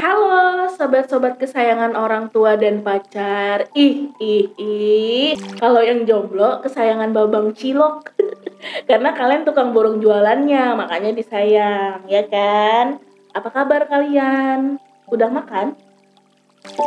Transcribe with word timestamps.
Halo 0.00 0.72
sobat-sobat 0.72 1.36
kesayangan 1.36 1.92
orang 1.92 2.32
tua 2.32 2.56
dan 2.56 2.80
pacar 2.80 3.68
Ih, 3.76 4.08
ih, 4.16 4.48
ih 4.56 5.36
Kalau 5.60 5.84
yang 5.84 6.08
jomblo 6.08 6.64
kesayangan 6.64 7.12
babang 7.12 7.52
cilok 7.52 8.16
Karena 8.88 9.12
kalian 9.12 9.44
tukang 9.44 9.76
borong 9.76 10.00
jualannya 10.00 10.80
Makanya 10.80 11.12
disayang, 11.12 12.08
ya 12.08 12.24
kan? 12.24 13.04
Apa 13.36 13.52
kabar 13.52 13.84
kalian? 13.84 14.80
Udah 15.12 15.28
makan? 15.28 15.76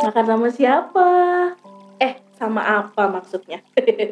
Makan 0.02 0.24
sama 0.26 0.48
siapa? 0.50 1.10
Eh, 2.02 2.18
sama 2.34 2.82
apa 2.82 3.06
maksudnya? 3.06 3.62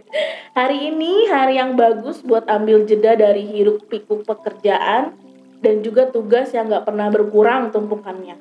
hari 0.59 0.95
ini 0.95 1.27
hari 1.27 1.59
yang 1.59 1.75
bagus 1.75 2.23
buat 2.23 2.47
ambil 2.47 2.87
jeda 2.87 3.19
dari 3.19 3.43
hiruk 3.43 3.91
pikuk 3.91 4.23
pekerjaan 4.23 5.19
dan 5.59 5.83
juga 5.83 6.11
tugas 6.11 6.55
yang 6.55 6.71
gak 6.71 6.87
pernah 6.87 7.11
berkurang 7.11 7.75
tumpukannya. 7.75 8.39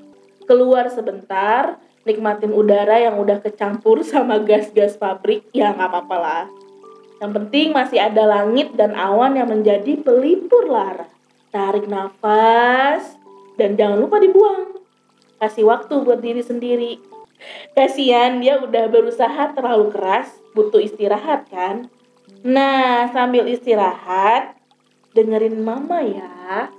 Keluar 0.47 0.87
sebentar, 0.93 1.75
nikmatin 2.07 2.55
udara 2.55 3.03
yang 3.03 3.19
udah 3.19 3.43
kecampur 3.43 3.99
sama 4.07 4.39
gas-gas 4.39 4.95
pabrik, 4.95 5.43
ya 5.51 5.75
nggak 5.75 5.91
apa-apa 5.91 6.15
lah. 6.15 6.45
Yang 7.19 7.31
penting 7.43 7.67
masih 7.75 7.99
ada 7.99 8.23
langit 8.23 8.71
dan 8.79 8.95
awan 8.95 9.35
yang 9.35 9.51
menjadi 9.51 9.99
pelipur 9.99 10.71
lara. 10.71 11.09
Tarik 11.51 11.89
nafas, 11.91 13.17
dan 13.59 13.75
jangan 13.75 13.99
lupa 13.99 14.23
dibuang. 14.23 14.79
Kasih 15.41 15.67
waktu 15.67 15.99
buat 16.05 16.23
diri 16.23 16.39
sendiri. 16.45 17.01
Kasian 17.75 18.41
dia 18.41 18.57
udah 18.61 18.89
berusaha 18.89 19.53
terlalu 19.53 19.93
keras, 19.93 20.31
butuh 20.55 20.81
istirahat 20.81 21.45
kan? 21.49 21.89
Nah, 22.41 23.09
sambil 23.13 23.45
istirahat, 23.45 24.57
dengerin 25.13 25.61
mama 25.61 26.01
ya. 26.05 26.69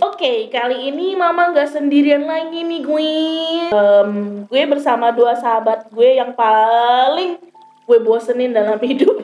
Oke, 0.00 0.52
kali 0.52 0.92
ini 0.92 1.16
mama 1.16 1.48
nggak 1.48 1.72
sendirian 1.72 2.28
lagi 2.28 2.60
nih 2.60 2.80
gue. 2.84 3.12
Um, 3.72 4.44
gue 4.44 4.62
bersama 4.68 5.08
dua 5.16 5.32
sahabat 5.32 5.88
gue 5.88 6.20
yang 6.20 6.36
paling 6.36 7.40
gue 7.88 7.98
bosenin 8.04 8.52
dalam 8.52 8.76
hidup. 8.84 9.16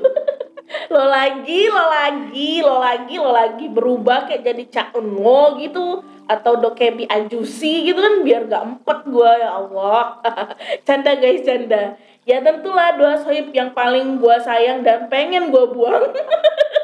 lo 0.88 1.04
lagi, 1.12 1.68
lo 1.68 1.84
lagi, 1.92 2.64
lo 2.64 2.76
lagi, 2.80 3.14
lo 3.20 3.28
lagi 3.28 3.66
berubah 3.68 4.24
kayak 4.24 4.42
jadi 4.48 4.64
cak 4.72 4.88
lo 4.96 5.60
gitu 5.60 6.00
atau 6.26 6.58
dokebi 6.58 7.06
ajusi 7.06 7.86
gitu 7.86 8.02
kan 8.02 8.26
biar 8.26 8.50
gak 8.50 8.62
empet 8.66 8.98
gue 9.06 9.30
ya 9.38 9.50
Allah 9.62 10.18
canda 10.86 11.14
guys 11.14 11.46
canda 11.46 11.94
ya 12.26 12.42
tentulah 12.42 12.98
dua 12.98 13.14
sohib 13.14 13.54
yang 13.54 13.70
paling 13.70 14.18
gue 14.18 14.36
sayang 14.42 14.82
dan 14.82 15.06
pengen 15.06 15.54
gue 15.54 15.64
buang 15.70 16.10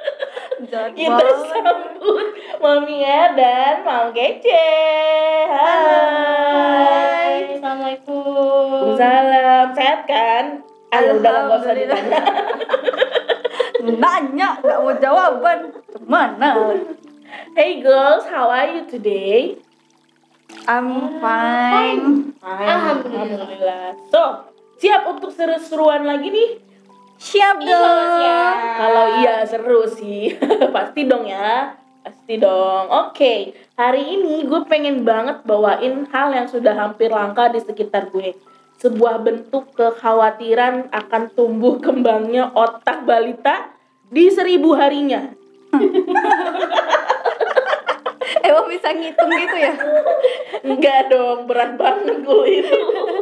kita 0.71 1.27
sambut 1.51 2.27
Mami 2.63 3.03
ya 3.03 3.35
dan 3.35 3.83
Mam 3.83 4.15
Kece 4.15 4.67
Hai 5.51 7.59
Assalamualaikum. 7.59 8.95
Salam 8.95 9.75
sehat 9.75 10.07
kan? 10.07 10.63
Ayo 10.95 11.19
udah 11.19 11.35
gak 11.51 11.59
usah 11.67 11.75
ditanya 11.75 12.23
Nanya, 13.83 14.63
nggak 14.63 14.79
mau 14.79 14.95
jawaban. 14.95 15.75
Mana? 16.07 16.71
Hey 17.59 17.83
girls, 17.83 18.23
how 18.31 18.47
are 18.47 18.71
you 18.71 18.87
today? 18.87 19.59
I'm 20.71 21.19
fine. 21.19 22.31
Alhamdulillah. 22.39 23.99
So, 24.15 24.47
siap 24.79 25.03
untuk 25.11 25.35
seru-seruan 25.35 26.07
lagi 26.07 26.31
nih? 26.31 26.72
Siap 27.23 27.57
dong. 27.63 28.59
Kalau 28.83 29.07
iya 29.23 29.47
seru 29.47 29.87
sih, 29.87 30.35
pasti 30.75 31.07
dong 31.07 31.23
ya. 31.31 31.79
Pasti 32.03 32.35
dong. 32.35 32.91
Oke, 32.91 33.55
hari 33.79 34.19
ini 34.19 34.43
gue 34.43 34.67
pengen 34.67 35.07
banget 35.07 35.47
bawain 35.47 36.03
hal 36.11 36.35
yang 36.35 36.51
sudah 36.51 36.75
hampir 36.75 37.15
langka 37.15 37.47
di 37.55 37.63
sekitar 37.63 38.11
gue. 38.11 38.35
Sebuah 38.83 39.23
bentuk 39.23 39.71
kekhawatiran 39.79 40.91
akan 40.91 41.31
tumbuh 41.39 41.79
kembangnya 41.79 42.51
otak 42.59 43.07
balita 43.07 43.71
di 44.11 44.27
seribu 44.27 44.75
harinya. 44.75 45.31
Emang 48.43 48.67
bisa 48.67 48.91
ngitung 48.91 49.31
gitu 49.31 49.57
ya? 49.63 49.75
Enggak 50.67 51.07
dong, 51.07 51.47
berat 51.47 51.79
banget 51.79 52.27
gue 52.27 52.47
itu. 52.51 52.79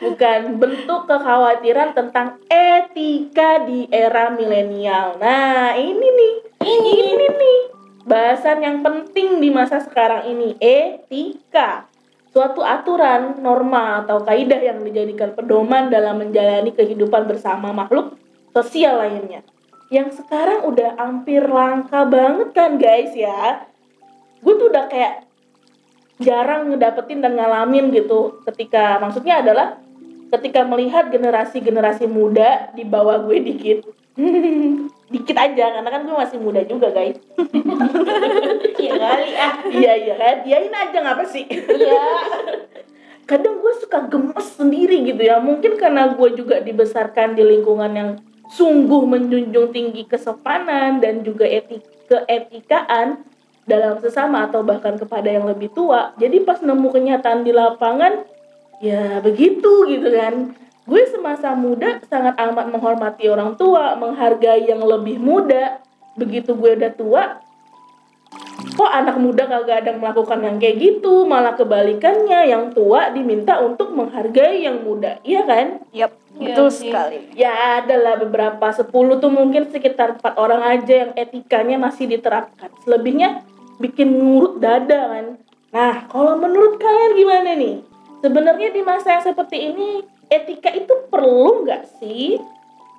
Bukan 0.00 0.58
bentuk 0.58 1.06
kekhawatiran 1.06 1.94
tentang 1.94 2.40
etika 2.46 3.62
di 3.66 3.86
era 3.92 4.30
milenial. 4.34 5.18
Nah, 5.18 5.74
ini 5.78 6.06
nih. 6.06 6.34
Ini, 6.64 6.92
ini 7.14 7.26
nih. 7.28 7.60
Bahasan 8.04 8.60
yang 8.60 8.78
penting 8.84 9.40
di 9.40 9.48
masa 9.48 9.80
sekarang 9.80 10.28
ini, 10.28 10.58
etika. 10.60 11.88
Suatu 12.34 12.66
aturan, 12.66 13.38
norma, 13.38 14.02
atau 14.02 14.22
kaidah 14.26 14.58
yang 14.58 14.82
dijadikan 14.82 15.38
pedoman 15.38 15.88
dalam 15.88 16.18
menjalani 16.18 16.74
kehidupan 16.74 17.30
bersama 17.30 17.70
makhluk 17.70 18.18
sosial 18.50 18.98
lainnya. 18.98 19.46
Yang 19.88 20.24
sekarang 20.24 20.66
udah 20.66 20.98
hampir 20.98 21.46
langka 21.46 22.02
banget 22.02 22.50
kan 22.50 22.74
guys 22.80 23.14
ya 23.14 23.70
gue 24.44 24.54
tuh 24.60 24.68
udah 24.68 24.84
kayak 24.92 25.24
jarang 26.20 26.70
ngedapetin 26.70 27.24
dan 27.24 27.34
ngalamin 27.34 27.90
gitu 27.90 28.38
ketika 28.44 29.00
maksudnya 29.00 29.40
adalah 29.40 29.80
ketika 30.34 30.66
melihat 30.66 31.14
generasi-generasi 31.14 32.10
muda 32.10 32.74
di 32.74 32.82
bawah 32.82 33.22
gue 33.22 33.38
dikit. 33.38 33.78
Dikit 35.14 35.36
aja 35.38 35.78
karena 35.78 35.90
kan 35.90 36.02
gue 36.02 36.16
masih 36.16 36.38
muda 36.42 36.66
juga 36.66 36.90
guys. 36.90 37.18
Iya 38.84 39.00
kali 39.00 39.28
ah. 39.40 39.54
iya 39.72 39.92
iya 39.96 40.14
kan? 40.18 40.36
Iyain 40.44 40.74
aja 40.74 40.98
ngapa 41.00 41.24
sih? 41.24 41.48
Iya. 41.48 42.04
kadang 43.30 43.64
gue 43.64 43.72
suka 43.80 44.04
gemes 44.12 44.48
sendiri 44.52 45.00
gitu 45.08 45.22
ya. 45.24 45.40
Mungkin 45.40 45.80
karena 45.80 46.12
gue 46.12 46.36
juga 46.36 46.60
dibesarkan 46.60 47.32
di 47.32 47.42
lingkungan 47.42 47.92
yang 47.96 48.10
sungguh 48.52 49.08
menjunjung 49.08 49.72
tinggi 49.72 50.04
kesopanan 50.04 51.00
dan 51.00 51.24
juga 51.24 51.48
etik 51.48 51.80
keetikaan 52.04 53.24
dalam 53.64 53.96
sesama 54.04 54.44
atau 54.44 54.60
bahkan 54.60 55.00
kepada 55.00 55.32
yang 55.32 55.48
lebih 55.48 55.72
tua. 55.72 56.12
Jadi 56.20 56.44
pas 56.44 56.60
nemu 56.60 56.84
kenyataan 56.92 57.40
di 57.48 57.52
lapangan 57.56 58.33
ya 58.80 59.18
begitu 59.20 59.86
gitu 59.90 60.08
kan. 60.10 60.54
Gue 60.84 61.02
semasa 61.08 61.56
muda 61.56 61.96
sangat 62.06 62.36
amat 62.36 62.68
menghormati 62.68 63.24
orang 63.32 63.56
tua 63.56 63.96
menghargai 63.96 64.68
yang 64.68 64.84
lebih 64.84 65.16
muda. 65.16 65.80
Begitu 66.14 66.54
gue 66.54 66.76
udah 66.78 66.92
tua 66.94 67.24
kok 68.74 68.90
anak 68.90 69.22
muda 69.22 69.46
kagak 69.46 69.86
ada 69.86 69.88
yang 69.94 70.00
melakukan 70.02 70.38
yang 70.42 70.56
kayak 70.58 70.76
gitu? 70.82 71.24
Malah 71.24 71.54
kebalikannya 71.54 72.50
yang 72.50 72.74
tua 72.74 73.14
diminta 73.14 73.62
untuk 73.62 73.94
menghargai 73.94 74.66
yang 74.66 74.82
muda. 74.82 75.22
Iya 75.22 75.42
kan? 75.46 75.66
Yap, 75.94 76.12
Iya 76.34 76.58
betul 76.58 76.68
sih. 76.74 76.90
sekali. 76.90 77.30
ya 77.38 77.80
adalah 77.80 78.18
beberapa. 78.18 78.66
10 78.74 78.90
tuh 79.22 79.30
mungkin 79.30 79.70
sekitar 79.70 80.18
empat 80.18 80.34
orang 80.34 80.62
aja 80.66 81.06
yang 81.06 81.12
etikanya 81.14 81.78
masih 81.78 82.10
diterapkan. 82.10 82.74
Selebihnya 82.82 83.46
bikin 83.78 84.08
ngurut 84.14 84.62
dada 84.62 85.10
kan 85.10 85.26
nah 85.74 86.06
kalau 86.06 86.38
menurut 86.38 86.78
kalian 86.78 87.12
gimana 87.18 87.50
nih 87.58 87.76
sebenarnya 88.24 88.72
di 88.72 88.80
masa 88.80 89.12
yang 89.12 89.24
seperti 89.26 89.68
ini 89.68 90.00
etika 90.26 90.72
itu 90.72 90.88
perlu 91.06 91.60
nggak 91.62 91.84
sih 92.00 92.40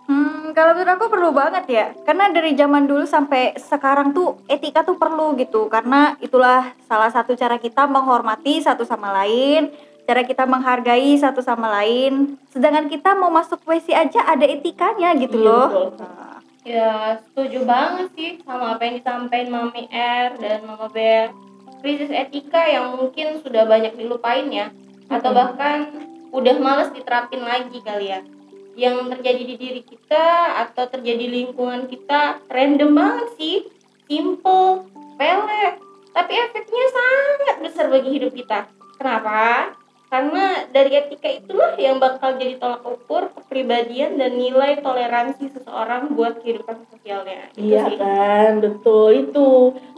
Hmm, 0.06 0.54
kalau 0.54 0.78
menurut 0.78 1.02
aku 1.02 1.06
perlu 1.10 1.30
banget 1.34 1.66
ya. 1.66 1.86
Karena 2.06 2.30
dari 2.30 2.54
zaman 2.54 2.86
dulu 2.86 3.10
sampai 3.10 3.58
sekarang 3.58 4.14
tuh 4.14 4.38
etika 4.46 4.86
tuh 4.86 5.02
perlu 5.02 5.34
gitu. 5.34 5.66
Karena 5.66 6.14
itulah 6.22 6.78
salah 6.86 7.10
satu 7.10 7.34
cara 7.34 7.58
kita 7.58 7.90
menghormati 7.90 8.62
satu 8.62 8.86
sama 8.86 9.10
lain, 9.10 9.74
cara 10.06 10.22
kita 10.22 10.46
menghargai 10.46 11.18
satu 11.18 11.42
sama 11.42 11.74
lain. 11.82 12.38
Sedangkan 12.54 12.86
kita 12.86 13.18
mau 13.18 13.34
masuk 13.34 13.66
WC 13.66 13.98
aja 13.98 14.30
ada 14.30 14.46
etikanya 14.46 15.18
gitu 15.18 15.42
Iya, 15.42 15.48
loh. 15.50 15.68
betul. 15.74 15.88
Nah, 15.98 16.38
Ya, 16.62 16.94
setuju 17.26 17.66
banget 17.66 18.08
sih 18.14 18.30
sama 18.46 18.78
apa 18.78 18.86
yang 18.86 19.02
disampaikan 19.02 19.50
Mami 19.50 19.90
R 19.90 20.38
dan 20.38 20.70
Mama 20.70 20.86
Bear. 20.86 21.34
Krisis 21.82 22.10
etika 22.10 22.62
yang 22.66 22.94
mungkin 22.94 23.42
sudah 23.42 23.66
banyak 23.66 23.98
dilupain 23.98 24.54
ya, 24.54 24.70
atau 25.10 25.32
bahkan 25.32 25.92
udah 26.32 26.56
males 26.60 26.90
diterapin 26.92 27.42
lagi 27.42 27.80
kali 27.82 28.12
ya. 28.12 28.20
Yang 28.76 29.16
terjadi 29.16 29.44
di 29.48 29.56
diri 29.56 29.82
kita 29.88 30.60
atau 30.68 30.92
terjadi 30.92 31.32
di 31.32 31.48
lingkungan 31.48 31.88
kita 31.88 32.44
random 32.52 32.92
banget 32.92 33.28
sih, 33.40 33.58
simple, 34.04 34.84
pele, 35.16 35.80
tapi 36.12 36.34
efeknya 36.36 36.86
sangat 36.92 37.56
besar 37.64 37.86
bagi 37.88 38.10
hidup 38.20 38.36
kita. 38.36 38.68
Kenapa? 39.00 39.72
Karena 40.06 40.64
dari 40.72 40.96
etika 40.96 41.28
itulah 41.28 41.76
yang 41.76 42.00
bakal 42.00 42.38
jadi 42.40 42.56
tolak 42.62 42.86
ukur 42.88 43.36
kepribadian 43.36 44.16
dan 44.16 44.38
nilai 44.38 44.80
toleransi 44.80 45.52
seseorang 45.52 46.14
buat 46.14 46.40
kehidupan 46.40 46.88
sosialnya. 46.88 47.52
Itu 47.58 47.74
Iya 47.74 47.82
sih. 47.90 47.98
kan, 48.00 48.52
betul 48.64 49.28
itu 49.28 49.48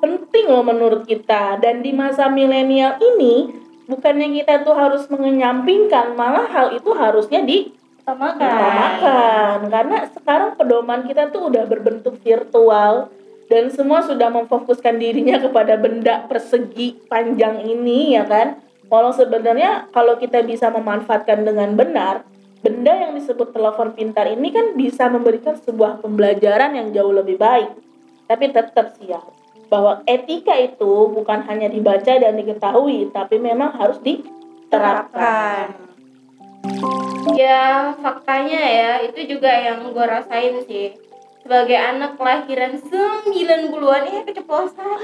penting 0.01 0.45
loh 0.48 0.63
menurut 0.65 1.04
kita. 1.06 1.59
Dan 1.62 1.86
di 1.86 1.92
masa 1.94 2.31
milenial 2.31 2.98
ini, 2.98 3.67
bukannya 3.88 4.44
kita 4.44 4.68
tuh 4.68 4.75
harus 4.75 5.07
mengenyampingkan, 5.07 6.13
malah 6.13 6.45
hal 6.51 6.75
itu 6.75 6.92
harusnya 6.94 7.42
Utamakan. 7.42 8.39
diutamakan. 8.39 9.57
Karena 9.68 9.98
sekarang 10.12 10.50
pedoman 10.56 11.01
kita 11.07 11.28
tuh 11.31 11.51
udah 11.51 11.63
berbentuk 11.68 12.19
virtual, 12.24 13.12
dan 13.48 13.72
semua 13.72 14.04
sudah 14.04 14.28
memfokuskan 14.28 15.00
dirinya 15.00 15.39
kepada 15.39 15.80
benda 15.80 16.28
persegi 16.28 17.00
panjang 17.07 17.63
ini 17.63 18.19
ya 18.19 18.28
kan 18.28 18.60
walau 18.92 19.16
sebenarnya 19.16 19.88
kalau 19.92 20.19
kita 20.19 20.44
bisa 20.44 20.68
memanfaatkan 20.72 21.48
dengan 21.48 21.75
benar 21.75 22.28
benda 22.60 22.92
yang 22.92 23.16
disebut 23.16 23.56
telepon 23.56 23.95
pintar 23.95 24.28
ini 24.28 24.51
kan 24.51 24.75
bisa 24.75 25.07
memberikan 25.07 25.56
sebuah 25.56 26.04
pembelajaran 26.04 26.75
yang 26.75 26.88
jauh 26.92 27.16
lebih 27.16 27.40
baik 27.40 27.72
tapi 28.28 28.51
tetap 28.51 28.95
sih 29.00 29.12
ya 29.16 29.24
bahwa 29.68 30.04
etika 30.08 30.56
itu 30.56 31.12
bukan 31.12 31.44
hanya 31.48 31.68
dibaca 31.68 32.14
dan 32.16 32.40
diketahui 32.40 33.12
tapi 33.12 33.36
memang 33.40 33.75
harus 33.75 34.00
diterapkan. 34.00 35.75
Ya 37.36 37.94
faktanya 38.00 38.64
ya 38.64 38.92
itu 39.04 39.38
juga 39.38 39.52
yang 39.52 39.92
gue 39.92 40.06
rasain 40.08 40.64
sih. 40.64 40.96
Sebagai 41.44 41.80
anak 41.80 42.19
kelahiran 42.19 42.75
90-an 42.75 44.04
ya 44.16 44.22
keceplosan. 44.28 45.00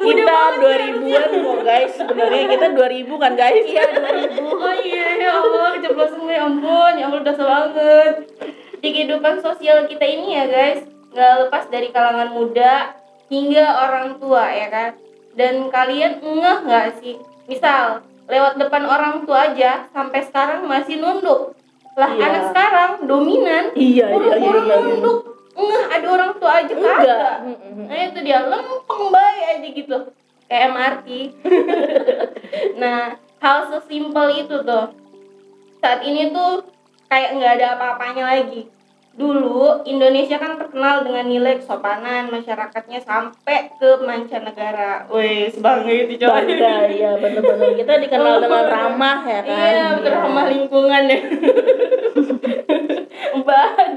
Kita 0.00 0.36
2000-an 0.56 1.30
kok 1.36 1.60
guys 1.64 1.92
sebenarnya. 1.96 2.44
Kita 2.48 2.66
2000 2.76 3.20
kan 3.20 3.32
guys? 3.36 3.64
Iya 3.64 3.84
2000 3.92 4.40
oh 4.40 4.74
iya 4.84 5.06
ya 5.20 5.30
Allah 5.40 5.68
keceplosan 5.80 6.20
gue 6.24 6.36
ya 6.36 6.44
ampun. 6.48 6.92
Ya 6.96 7.04
Allah 7.08 7.20
dosa 7.24 7.44
banget. 7.44 8.14
Di 8.80 8.88
kehidupan 8.88 9.44
sosial 9.44 9.84
kita 9.84 10.04
ini 10.04 10.36
ya 10.36 10.44
guys 10.48 10.99
nggak 11.10 11.32
lepas 11.46 11.64
dari 11.68 11.88
kalangan 11.90 12.30
muda 12.30 12.94
hingga 13.30 13.66
orang 13.86 14.18
tua 14.18 14.44
ya 14.50 14.68
kan? 14.70 14.90
Dan 15.34 15.70
kalian 15.70 16.18
ngeh 16.22 16.58
nggak 16.66 16.86
sih? 17.02 17.18
Misal 17.46 18.02
lewat 18.30 18.58
depan 18.58 18.86
orang 18.86 19.26
tua 19.26 19.50
aja 19.50 19.90
sampai 19.90 20.22
sekarang 20.22 20.66
masih 20.66 20.98
nunduk. 21.02 21.54
Lah 21.98 22.10
Iya. 22.14 22.22
anak 22.30 22.42
sekarang 22.54 22.90
dominan 23.10 23.74
iya 23.74 24.06
iya 24.06 24.06
iya, 24.06 24.14
buru-buru 24.14 24.60
iya, 24.62 24.66
iya. 24.66 24.76
nunduk. 24.86 25.18
Ngeh 25.58 25.84
ada 25.90 26.06
orang 26.08 26.32
tua 26.38 26.52
aja 26.62 26.72
kagak 26.72 27.34
nah 27.90 27.98
itu 28.06 28.18
dia 28.22 28.38
lempeng 28.46 29.04
baik 29.10 29.44
aja 29.58 29.68
gitu. 29.74 29.98
Kayak 30.46 30.64
MRT 30.74 31.08
nah 32.82 33.14
hal 33.42 33.58
sesimpel 33.70 34.26
itu 34.46 34.56
tuh. 34.62 34.86
Saat 35.82 36.00
ini 36.06 36.30
tuh 36.30 36.62
kayak 37.10 37.34
nggak 37.38 37.52
ada 37.58 37.66
apa-apanya 37.74 38.24
lagi 38.30 38.70
dulu 39.20 39.84
Indonesia 39.84 40.40
kan 40.40 40.56
terkenal 40.56 41.04
dengan 41.04 41.28
nilai 41.28 41.60
kesopanan 41.60 42.32
masyarakatnya 42.32 43.04
sampai 43.04 43.68
ke 43.76 44.00
mancanegara. 44.00 45.04
Wih, 45.12 45.52
sebangga 45.52 45.92
itu 45.92 46.16
coy. 46.16 46.32
bangga 46.32 46.88
ya 46.88 47.12
bener-bener 47.20 47.76
kita 47.76 47.92
dikenal 48.00 48.40
dengan 48.40 48.64
ramah 48.64 49.20
ya 49.28 49.40
kan 49.44 49.52
Iya, 49.52 49.86
betul 50.00 50.12
ramah 50.16 50.44
lingkungan 50.48 51.02
ya. 51.04 51.20
Bahan 53.50 53.90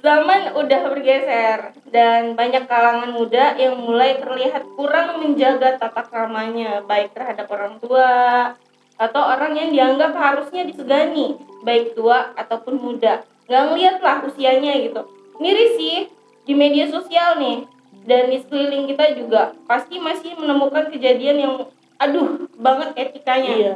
zaman 0.00 0.40
udah 0.56 0.80
bergeser 0.88 1.58
dan 1.90 2.38
banyak 2.38 2.64
kalangan 2.64 3.10
muda 3.12 3.58
yang 3.58 3.76
mulai 3.82 4.16
terlihat 4.22 4.64
kurang 4.78 5.20
menjaga 5.20 5.76
tata 5.76 6.06
kramanya 6.08 6.80
baik 6.86 7.12
terhadap 7.12 7.50
orang 7.52 7.76
tua 7.82 8.54
atau 8.96 9.22
orang 9.24 9.56
yang 9.56 9.68
dianggap 9.72 10.12
harusnya 10.16 10.64
disegani 10.64 11.36
baik 11.64 11.92
tua 11.92 12.32
ataupun 12.36 12.80
muda 12.80 13.24
nggak 13.50 13.62
ngeliat 13.66 13.96
lah 13.98 14.22
usianya 14.22 14.78
gitu. 14.78 15.02
Miris 15.42 15.74
sih 15.74 16.06
di 16.46 16.54
media 16.54 16.86
sosial 16.86 17.42
nih. 17.42 17.66
Dan 18.06 18.30
di 18.30 18.38
sekeliling 18.40 18.88
kita 18.88 19.12
juga 19.18 19.52
pasti 19.66 19.98
masih 19.98 20.38
menemukan 20.38 20.88
kejadian 20.88 21.36
yang 21.36 21.54
aduh 21.98 22.46
banget 22.56 22.94
etikanya 22.96 23.52
iya. 23.58 23.74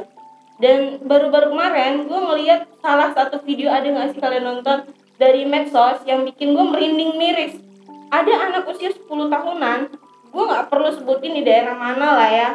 Dan 0.55 1.03
baru-baru 1.03 1.51
kemarin 1.51 2.07
gue 2.07 2.19
ngeliat 2.31 2.65
salah 2.79 3.11
satu 3.11 3.43
video 3.43 3.69
ada 3.69 3.85
nggak 3.85 4.15
sih 4.15 4.21
kalian 4.23 4.47
nonton 4.47 4.87
dari 5.19 5.43
medsos 5.43 5.99
yang 6.07 6.23
bikin 6.23 6.55
gue 6.55 6.65
merinding 6.65 7.19
miris. 7.19 7.59
Ada 8.09 8.49
anak 8.49 8.71
usia 8.71 8.95
10 8.95 9.05
tahunan 9.05 9.79
gue 10.35 10.43
nggak 10.43 10.67
perlu 10.67 10.91
sebutin 10.91 11.31
di 11.39 11.47
daerah 11.47 11.79
mana 11.79 12.07
lah 12.11 12.29
ya 12.29 12.49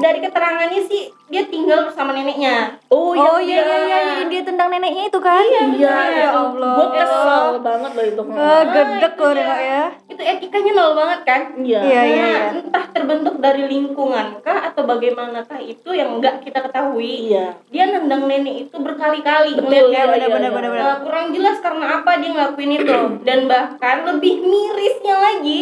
dari 0.00 0.18
keterangannya 0.18 0.80
sih 0.82 1.02
dia 1.26 1.46
tinggal 1.46 1.86
bersama 1.86 2.10
neneknya 2.10 2.80
oh, 2.88 3.12
Oh 3.12 3.38
iya 3.38 3.60
iya 3.60 3.76
iya 3.86 3.98
yang 4.18 4.28
dia 4.28 4.42
tendang 4.42 4.66
neneknya 4.66 5.06
itu 5.06 5.18
kan? 5.18 5.44
iya 5.44 5.94
ya 6.10 6.28
Allah. 6.32 6.74
gue 6.74 6.88
kesel 6.92 7.44
banget 7.60 7.90
loh 7.92 8.04
itu 8.04 8.22
Ah, 8.32 8.62
gedek 8.66 9.14
loh. 9.14 9.30
Nengok 9.30 9.60
ya. 9.62 9.84
itu 10.08 10.22
etikanya 10.24 10.72
nol 10.72 10.92
banget 10.94 11.20
kan 11.22 11.40
iya 11.56 11.80
Iya, 11.80 12.00
iya, 12.02 12.18
Nah, 12.20 12.26
iya. 12.26 12.58
entah 12.58 12.84
terbentuk 12.90 13.34
dari 13.38 13.62
lingkungan 13.64 14.26
kah 14.40 14.60
atau 14.66 14.82
bagaimanakah 14.82 15.60
itu 15.60 15.90
yang 15.90 16.18
nggak 16.18 16.42
kita 16.42 16.58
ketahui 16.60 17.30
iya 17.30 17.54
dia 17.68 17.84
nendang 17.86 18.26
nenek 18.26 18.66
itu 18.66 18.76
berkali-kali 18.76 19.54
Betul, 19.54 19.92
iya, 19.92 20.02
ya, 20.08 20.16
iya, 20.16 20.26
benar, 20.26 20.28
iya. 20.42 20.50
benar, 20.50 20.50
benar. 20.66 20.82
Nah, 20.82 20.98
kurang 21.00 21.26
jelas 21.30 21.56
karena 21.58 21.86
apa 21.96 22.10
dia 22.16 22.30
ngelakuin 22.32 22.72
itu 22.74 22.96
dan 23.22 23.38
bahkan 23.46 23.96
lebih 24.04 24.34
mirisnya 24.40 25.16
lagi 25.16 25.60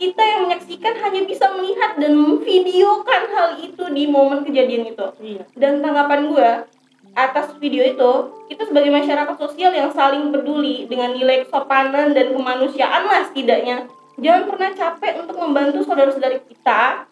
kita 0.00 0.22
yang 0.24 0.48
menyaksikan 0.48 0.96
hanya 0.96 1.28
bisa 1.28 1.44
melihat 1.52 2.00
dan 2.00 2.16
memvideokan 2.16 3.22
hal 3.36 3.48
itu 3.60 3.84
di 3.92 4.08
momen 4.08 4.48
kejadian 4.48 4.88
itu. 4.88 5.06
Iya. 5.20 5.44
Dan 5.52 5.84
tanggapan 5.84 6.32
gue 6.32 6.50
atas 7.12 7.52
video 7.60 7.84
itu 7.84 8.10
kita 8.48 8.64
sebagai 8.64 8.88
masyarakat 8.88 9.36
sosial 9.36 9.76
yang 9.76 9.92
saling 9.92 10.32
peduli 10.32 10.88
dengan 10.88 11.12
nilai 11.12 11.44
kesopanan 11.44 12.16
dan 12.16 12.32
kemanusiaan 12.32 13.02
lah 13.02 13.26
setidaknya 13.26 13.90
jangan 14.14 14.46
pernah 14.46 14.70
capek 14.70 15.12
untuk 15.26 15.36
membantu 15.42 15.82
saudara-saudari 15.82 16.38
kita 16.46 17.10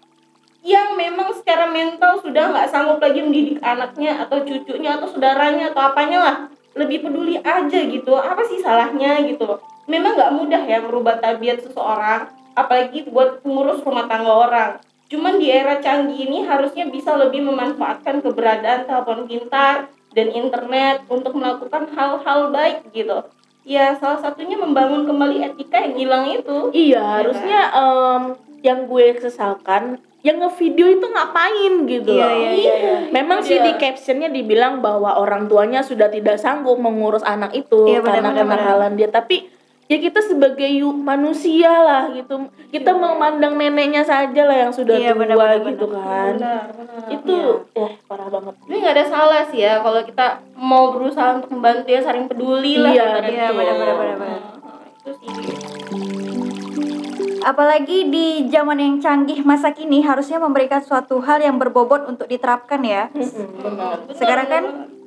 yang 0.62 0.94
memang 0.94 1.34
secara 1.34 1.66
mental 1.66 2.22
sudah 2.22 2.54
nggak 2.54 2.70
sanggup 2.70 3.02
lagi 3.02 3.20
mendidik 3.20 3.58
anaknya 3.58 4.22
atau 4.22 4.42
cucunya 4.46 4.96
atau 4.96 5.10
saudaranya 5.10 5.74
atau 5.74 5.82
apanya 5.82 6.18
lah. 6.18 6.36
Lebih 6.78 7.10
peduli 7.10 7.34
aja 7.42 7.78
gitu 7.82 8.14
apa 8.14 8.42
sih 8.46 8.62
salahnya 8.62 9.18
gitu? 9.26 9.58
Memang 9.90 10.14
nggak 10.14 10.34
mudah 10.34 10.62
ya 10.62 10.78
merubah 10.84 11.18
tabiat 11.18 11.64
seseorang 11.64 12.37
apalagi 12.58 13.06
buat 13.06 13.38
pengurus 13.40 13.78
rumah 13.80 14.04
tangga 14.04 14.28
orang 14.30 14.70
cuman 15.06 15.38
di 15.38 15.48
era 15.48 15.78
canggih 15.78 16.18
ini 16.20 16.42
harusnya 16.42 16.84
bisa 16.86 17.14
lebih 17.14 17.40
memanfaatkan 17.40 18.20
keberadaan 18.20 18.84
telepon 18.84 19.24
pintar 19.24 19.86
dan 20.10 20.28
internet 20.28 21.06
untuk 21.06 21.32
melakukan 21.32 21.88
hal-hal 21.88 22.50
baik 22.50 22.84
gitu 22.90 23.24
ya 23.62 23.94
salah 23.94 24.18
satunya 24.18 24.56
membangun 24.56 25.04
kembali 25.04 25.44
etika 25.46 25.80
yang 25.80 25.94
hilang 25.94 26.24
itu 26.26 26.58
iya 26.72 27.20
harusnya 27.20 27.60
em, 27.70 28.22
yang 28.60 28.84
gue 28.84 29.16
sesalkan 29.18 29.96
yang 30.18 30.42
ngevideo 30.42 30.90
itu 30.90 31.06
ngapain 31.06 31.86
gitu 31.86 32.10
Iya, 32.10 32.26
loh. 32.26 32.34
iya, 32.34 32.50
iya, 32.52 32.74
iya. 32.74 32.96
Memang 33.14 33.38
sih 33.38 33.54
Iya. 33.54 33.70
di 33.70 33.72
captionnya 33.78 34.26
dibilang 34.26 34.82
bahwa 34.82 35.14
orang 35.14 35.46
tuanya 35.46 35.78
sudah 35.80 36.10
tidak 36.10 36.42
sanggup 36.42 36.74
mengurus 36.74 37.22
anak 37.22 37.54
itu 37.54 37.86
Iya, 37.86 38.02
karena 38.02 38.34
kenakalan 38.34 38.98
dia. 38.98 39.06
Tapi 39.08 39.46
ya 39.88 39.96
kita 39.96 40.20
sebagai 40.20 40.68
manusia 40.92 41.72
lah 41.80 42.12
gitu, 42.12 42.36
kita 42.68 42.92
memandang 42.92 43.56
neneknya 43.56 44.04
saja 44.04 44.44
lah 44.44 44.56
yang 44.58 44.72
sudah 44.72 44.94
Iya, 44.94 45.16
tua 45.16 45.24
benar, 45.24 45.64
gitu 45.64 45.86
kan. 45.88 46.36
benar 46.36 46.64
benar 46.70 47.08
Itu 47.08 47.36
eh 47.72 47.96
parah 48.04 48.28
banget. 48.28 48.54
Ini 48.68 48.76
nggak 48.78 48.94
ada 48.94 49.06
salah 49.06 49.42
sih 49.44 49.60
ya 49.60 49.80
kalau 49.80 50.00
kita 50.02 50.26
mau 50.54 50.92
berusaha 50.92 51.34
untuk 51.34 51.50
membantu 51.50 51.88
ya 51.88 52.00
saling 52.00 52.28
peduli 52.28 52.76
lah 52.76 52.92
Iya, 52.92 53.04
ibaratnya. 53.08 53.32
iya, 53.32 53.46
benar, 53.50 53.74
benar, 53.74 53.96
benar, 53.96 54.16
benar. 54.18 54.40
Itu 54.94 55.10
sih. 55.16 55.28
Apalagi 57.38 57.98
di 58.06 58.26
zaman 58.46 58.76
yang 58.76 58.94
canggih 58.98 59.40
masa 59.40 59.72
kini 59.72 60.04
harusnya 60.04 60.36
memberikan 60.36 60.84
suatu 60.84 61.16
hal 61.18 61.40
yang 61.40 61.56
berbobot 61.56 62.04
untuk 62.04 62.28
diterapkan 62.28 62.84
ya. 62.84 63.08
Sekarang 64.12 64.46
kan. 64.46 64.64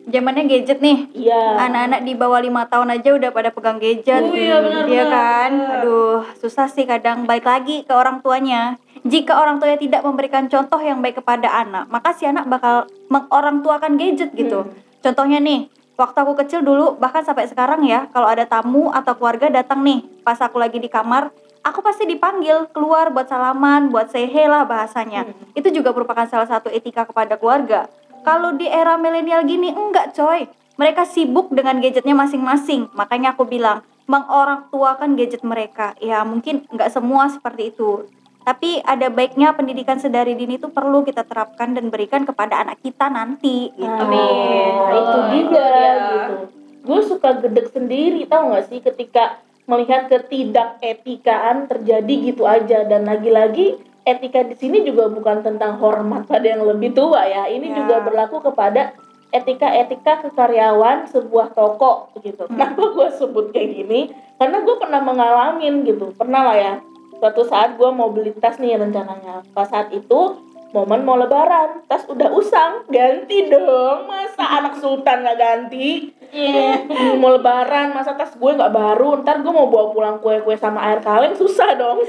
Zamannya 0.09 0.49
gadget 0.49 0.79
nih. 0.81 1.09
Iya. 1.13 1.69
Anak-anak 1.69 2.01
di 2.01 2.13
bawah 2.17 2.41
lima 2.41 2.65
tahun 2.65 2.97
aja 2.97 3.09
udah 3.13 3.29
pada 3.29 3.49
pegang 3.53 3.77
gadget. 3.77 4.21
Oh 4.23 4.33
iya, 4.33 4.57
benar, 4.63 4.83
Iya 4.89 5.03
kan? 5.05 5.51
Aduh, 5.81 6.25
susah 6.41 6.65
sih 6.71 6.89
kadang 6.89 7.29
balik 7.29 7.45
lagi 7.45 7.85
ke 7.85 7.93
orang 7.93 8.23
tuanya. 8.25 8.81
Jika 9.01 9.33
orang 9.33 9.57
tuanya 9.57 9.81
tidak 9.81 10.01
memberikan 10.05 10.45
contoh 10.45 10.77
yang 10.77 11.01
baik 11.01 11.21
kepada 11.21 11.49
anak, 11.49 11.89
maka 11.89 12.13
si 12.13 12.29
anak 12.29 12.45
bakal 12.45 12.85
mengorang 13.09 13.65
tuakan 13.65 13.97
gadget 13.97 14.29
gitu. 14.37 14.65
Hmm. 14.65 14.73
Contohnya 15.01 15.41
nih, 15.41 15.73
waktu 15.97 16.17
aku 16.21 16.33
kecil 16.45 16.61
dulu 16.61 17.01
bahkan 17.01 17.25
sampai 17.25 17.49
sekarang 17.49 17.81
ya, 17.81 18.05
kalau 18.13 18.29
ada 18.29 18.45
tamu 18.45 18.93
atau 18.93 19.17
keluarga 19.17 19.49
datang 19.49 19.81
nih, 19.81 20.05
pas 20.21 20.37
aku 20.37 20.61
lagi 20.61 20.77
di 20.77 20.85
kamar, 20.85 21.33
aku 21.65 21.81
pasti 21.81 22.05
dipanggil 22.05 22.69
keluar 22.69 23.09
buat 23.09 23.25
salaman, 23.25 23.89
buat 23.89 24.13
say 24.13 24.29
hey 24.29 24.45
lah 24.45 24.69
bahasanya. 24.69 25.25
Hmm. 25.25 25.57
Itu 25.57 25.73
juga 25.73 25.89
merupakan 25.97 26.29
salah 26.29 26.45
satu 26.45 26.69
etika 26.69 27.01
kepada 27.09 27.41
keluarga. 27.41 27.89
Kalau 28.21 28.53
di 28.53 28.69
era 28.69 28.97
milenial 28.97 29.45
gini 29.45 29.73
enggak 29.73 30.13
coy. 30.13 30.45
Mereka 30.79 31.05
sibuk 31.05 31.53
dengan 31.53 31.77
gadgetnya 31.77 32.15
masing-masing. 32.17 32.89
Makanya 32.97 33.37
aku 33.37 33.45
bilang 33.45 33.85
mengorang 34.09 34.65
tuakan 34.73 35.13
gadget 35.13 35.45
mereka. 35.45 35.93
Ya 36.01 36.25
mungkin 36.25 36.65
enggak 36.73 36.89
semua 36.89 37.29
seperti 37.29 37.73
itu. 37.73 38.09
Tapi 38.41 38.81
ada 38.81 39.13
baiknya 39.13 39.53
pendidikan 39.53 40.01
sedari 40.01 40.33
dini 40.33 40.57
itu 40.57 40.73
perlu 40.73 41.05
kita 41.05 41.21
terapkan 41.29 41.77
dan 41.77 41.93
berikan 41.93 42.25
kepada 42.25 42.65
anak 42.65 42.81
kita 42.81 43.05
nanti 43.05 43.69
gitu. 43.77 44.01
Amin. 44.01 44.73
Nah, 44.81 44.97
itu 44.97 45.17
dia 45.29 45.37
itu 45.37 45.53
dia. 45.53 45.91
gitu. 45.93 46.35
Gue 46.81 46.99
suka 47.05 47.37
gedek 47.37 47.69
sendiri 47.69 48.25
tau 48.25 48.57
gak 48.57 48.65
sih 48.65 48.81
ketika 48.81 49.37
melihat 49.69 50.09
ketidak 50.09 50.81
etikaan 50.81 51.69
terjadi 51.69 52.33
gitu 52.33 52.49
aja 52.49 52.81
dan 52.89 53.05
lagi-lagi 53.05 53.77
etika 54.01 54.41
di 54.41 54.55
sini 54.57 54.81
juga 54.81 55.07
bukan 55.07 55.45
tentang 55.45 55.77
hormat 55.77 56.25
pada 56.25 56.45
yang 56.45 56.65
lebih 56.65 56.93
tua 56.93 57.25
ya. 57.25 57.45
Ini 57.45 57.67
Ya. 57.69 57.75
juga 57.83 57.95
berlaku 58.01 58.41
kepada 58.41 58.93
etika-etika 59.31 60.27
kekaryawan 60.27 61.07
sebuah 61.07 61.55
toko 61.55 62.11
gitu. 62.19 62.45
Hmm. 62.45 62.59
Kenapa 62.59 62.83
gue 62.91 63.07
sebut 63.15 63.45
kayak 63.55 63.69
gini? 63.79 64.01
Karena 64.35 64.59
gue 64.65 64.75
pernah 64.75 64.99
mengalamin 64.99 65.87
gitu, 65.87 66.11
pernah 66.17 66.51
lah 66.51 66.57
ya. 66.57 66.73
Suatu 67.21 67.45
saat 67.45 67.77
gue 67.77 67.89
mau 67.93 68.09
beli 68.11 68.33
tas 68.35 68.57
nih 68.59 68.75
rencananya. 68.75 69.45
Pas 69.53 69.69
saat 69.69 69.93
itu 69.93 70.41
momen 70.73 71.05
mau 71.05 71.15
lebaran, 71.15 71.85
tas 71.85 72.03
udah 72.09 72.33
usang, 72.33 72.83
ganti 72.89 73.47
dong. 73.47 74.09
Masa 74.09 74.43
anak 74.59 74.81
sultan 74.81 75.23
nggak 75.23 75.37
ganti? 75.39 76.11
Iya. 76.31 76.69
Hmm, 77.01 77.17
mau 77.17 77.33
lebaran, 77.33 77.95
masa 77.95 78.13
tas 78.13 78.35
gue 78.35 78.51
nggak 78.51 78.71
baru? 78.71 79.23
Ntar 79.23 79.41
gue 79.41 79.51
mau 79.51 79.67
bawa 79.67 79.91
pulang 79.91 80.17
kue-kue 80.21 80.53
sama 80.55 80.79
air 80.91 80.99
kaleng 81.01 81.33
susah 81.33 81.75
dong. 81.75 82.03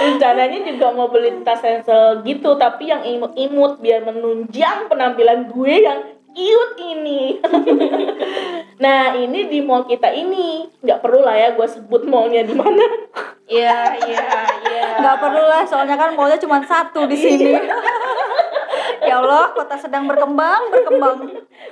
rencananya 0.00 0.58
juga 0.64 0.86
mau 0.92 1.08
beli 1.12 1.44
tas 1.44 1.60
ransel 1.60 2.24
gitu 2.24 2.56
tapi 2.56 2.88
yang 2.88 3.04
imut-imut 3.04 3.80
biar 3.80 4.04
menunjang 4.04 4.88
penampilan 4.88 5.48
gue 5.52 5.74
yang 5.84 6.00
cute 6.30 6.74
ini 6.78 7.36
nah 8.84 9.12
ini 9.12 9.50
di 9.50 9.60
mall 9.60 9.84
kita 9.84 10.08
ini 10.14 10.68
nggak 10.80 11.00
perlu 11.02 11.20
lah 11.20 11.36
ya 11.36 11.48
gue 11.52 11.66
sebut 11.68 12.06
mallnya 12.08 12.46
di 12.46 12.54
mana 12.56 12.86
Iya, 13.50 13.98
iya, 14.06 14.30
iya. 14.62 15.02
nggak 15.02 15.18
perlu 15.18 15.42
lah 15.42 15.66
soalnya 15.66 15.98
kan 15.98 16.14
maunya 16.14 16.38
cuma 16.38 16.62
satu 16.62 17.10
di 17.10 17.18
sini 17.18 17.50
ya 19.10 19.18
Allah 19.18 19.50
kota 19.50 19.74
sedang 19.74 20.06
berkembang 20.06 20.70
berkembang. 20.70 21.18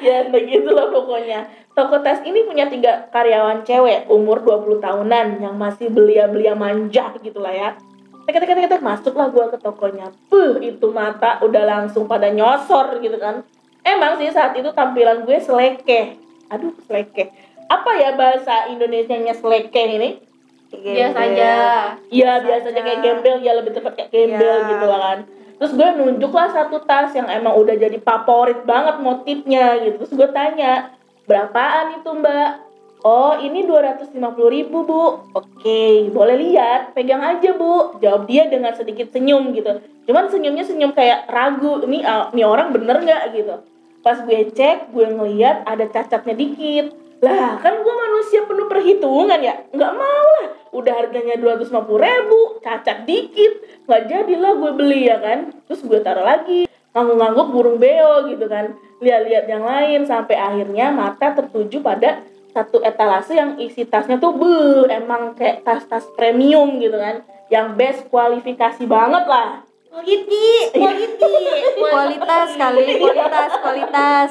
Ya 0.02 0.26
begitulah 0.26 0.90
pokoknya. 0.90 1.46
Toko 1.70 2.02
tas 2.02 2.18
ini 2.26 2.42
punya 2.42 2.66
tiga 2.66 3.06
karyawan 3.14 3.62
cewek 3.62 4.10
umur 4.10 4.42
20 4.42 4.82
tahunan 4.82 5.38
yang 5.38 5.54
masih 5.54 5.86
belia-belia 5.86 6.58
manja 6.58 7.14
gitu 7.22 7.38
lah 7.38 7.54
ya. 7.54 7.70
Tek 8.26 8.42
tek 8.42 8.50
tek 8.50 8.66
tek 8.66 8.82
masuklah 8.82 9.30
gue 9.30 9.46
ke 9.54 9.58
tokonya. 9.62 10.10
Puh, 10.26 10.58
itu 10.58 10.90
mata 10.90 11.38
udah 11.40 11.62
langsung 11.62 12.10
pada 12.10 12.26
nyosor 12.28 12.98
gitu 12.98 13.14
kan. 13.16 13.46
Emang 13.86 14.18
sih 14.18 14.28
saat 14.34 14.58
itu 14.58 14.68
tampilan 14.74 15.22
gue 15.22 15.38
selekeh. 15.38 16.18
Aduh 16.50 16.74
selekeh. 16.90 17.30
Apa 17.70 17.90
ya 17.96 18.18
bahasa 18.18 18.66
Indonesianya 18.68 19.38
selekeh 19.38 19.86
ini? 19.96 20.10
Biasa 20.68 21.18
aja. 21.24 21.52
Iya 22.12 22.42
Biasa 22.42 22.44
biasa 22.44 22.66
aja 22.74 22.80
kayak 22.84 23.00
gembel 23.00 23.36
ya 23.40 23.52
lebih 23.56 23.72
tepat 23.72 23.92
kayak 23.96 24.10
gembel 24.12 24.56
Iya. 24.60 24.68
gitu 24.76 24.84
lah 24.90 25.00
kan. 25.00 25.18
Terus 25.58 25.74
gue 25.74 25.88
nunjuk 25.98 26.30
lah 26.30 26.54
satu 26.54 26.78
tas 26.86 27.10
yang 27.18 27.26
emang 27.26 27.58
udah 27.58 27.74
jadi 27.74 27.98
favorit 27.98 28.62
banget 28.62 29.02
motifnya 29.02 29.74
gitu. 29.82 30.06
Terus 30.06 30.12
gue 30.14 30.28
tanya 30.30 30.94
berapaan 31.26 31.98
itu 31.98 32.10
mbak? 32.14 32.50
Oh 33.02 33.34
ini 33.38 33.66
250 33.66 34.14
ribu 34.54 34.86
bu. 34.86 35.04
Oke 35.34 36.10
boleh 36.14 36.38
lihat 36.38 36.94
pegang 36.94 37.22
aja 37.22 37.58
bu. 37.58 37.98
Jawab 37.98 38.30
dia 38.30 38.46
dengan 38.46 38.70
sedikit 38.78 39.10
senyum 39.10 39.50
gitu. 39.50 39.82
Cuman 40.06 40.30
senyumnya 40.30 40.62
senyum 40.62 40.94
kayak 40.94 41.26
ragu. 41.26 41.82
Ini 41.82 42.06
ah, 42.06 42.30
ini 42.30 42.46
orang 42.46 42.70
bener 42.70 43.02
nggak 43.02 43.22
gitu. 43.34 43.54
Pas 44.02 44.22
gue 44.22 44.50
cek 44.54 44.94
gue 44.94 45.06
ngeliat 45.10 45.66
ada 45.66 45.90
cacatnya 45.90 46.38
dikit. 46.38 46.94
Lah 47.18 47.58
kan 47.58 47.82
gue 47.82 47.94
manusia 47.98 48.46
penuh 48.46 48.70
perhitungan 48.70 49.42
ya. 49.42 49.58
Nggak 49.74 49.92
mau 49.94 50.26
lah 50.38 50.57
udah 50.72 50.94
harganya 50.94 51.36
250 51.40 51.74
ribu 51.98 52.40
cacat 52.60 53.08
dikit 53.08 53.52
nggak 53.88 54.02
jadilah 54.08 54.52
gue 54.60 54.72
beli 54.76 55.00
ya 55.08 55.16
kan? 55.20 55.52
Terus 55.64 55.80
gue 55.84 56.00
taruh 56.04 56.24
lagi 56.24 56.68
ngangguk-ngangguk 56.92 57.48
burung 57.52 57.78
beo 57.80 58.28
gitu 58.28 58.44
kan. 58.46 58.76
Lihat-lihat 58.98 59.44
yang 59.46 59.64
lain 59.64 60.00
sampai 60.04 60.36
akhirnya 60.36 60.90
mata 60.92 61.32
tertuju 61.32 61.80
pada 61.80 62.20
satu 62.52 62.82
etalase 62.82 63.36
yang 63.36 63.54
isi 63.60 63.86
tasnya 63.86 64.18
tuh 64.18 64.34
be 64.34 64.88
emang 64.90 65.36
kayak 65.38 65.62
tas-tas 65.62 66.04
premium 66.18 66.76
gitu 66.82 66.98
kan. 66.98 67.24
Yang 67.48 67.66
best 67.78 68.00
kualifikasi 68.12 68.84
banget 68.84 69.24
lah. 69.24 69.64
Quality, 69.88 70.48
quality. 70.76 71.34
kualitas 71.82 72.48
kali 72.60 72.84
kualitas 73.00 73.50
kualitas. 73.64 74.30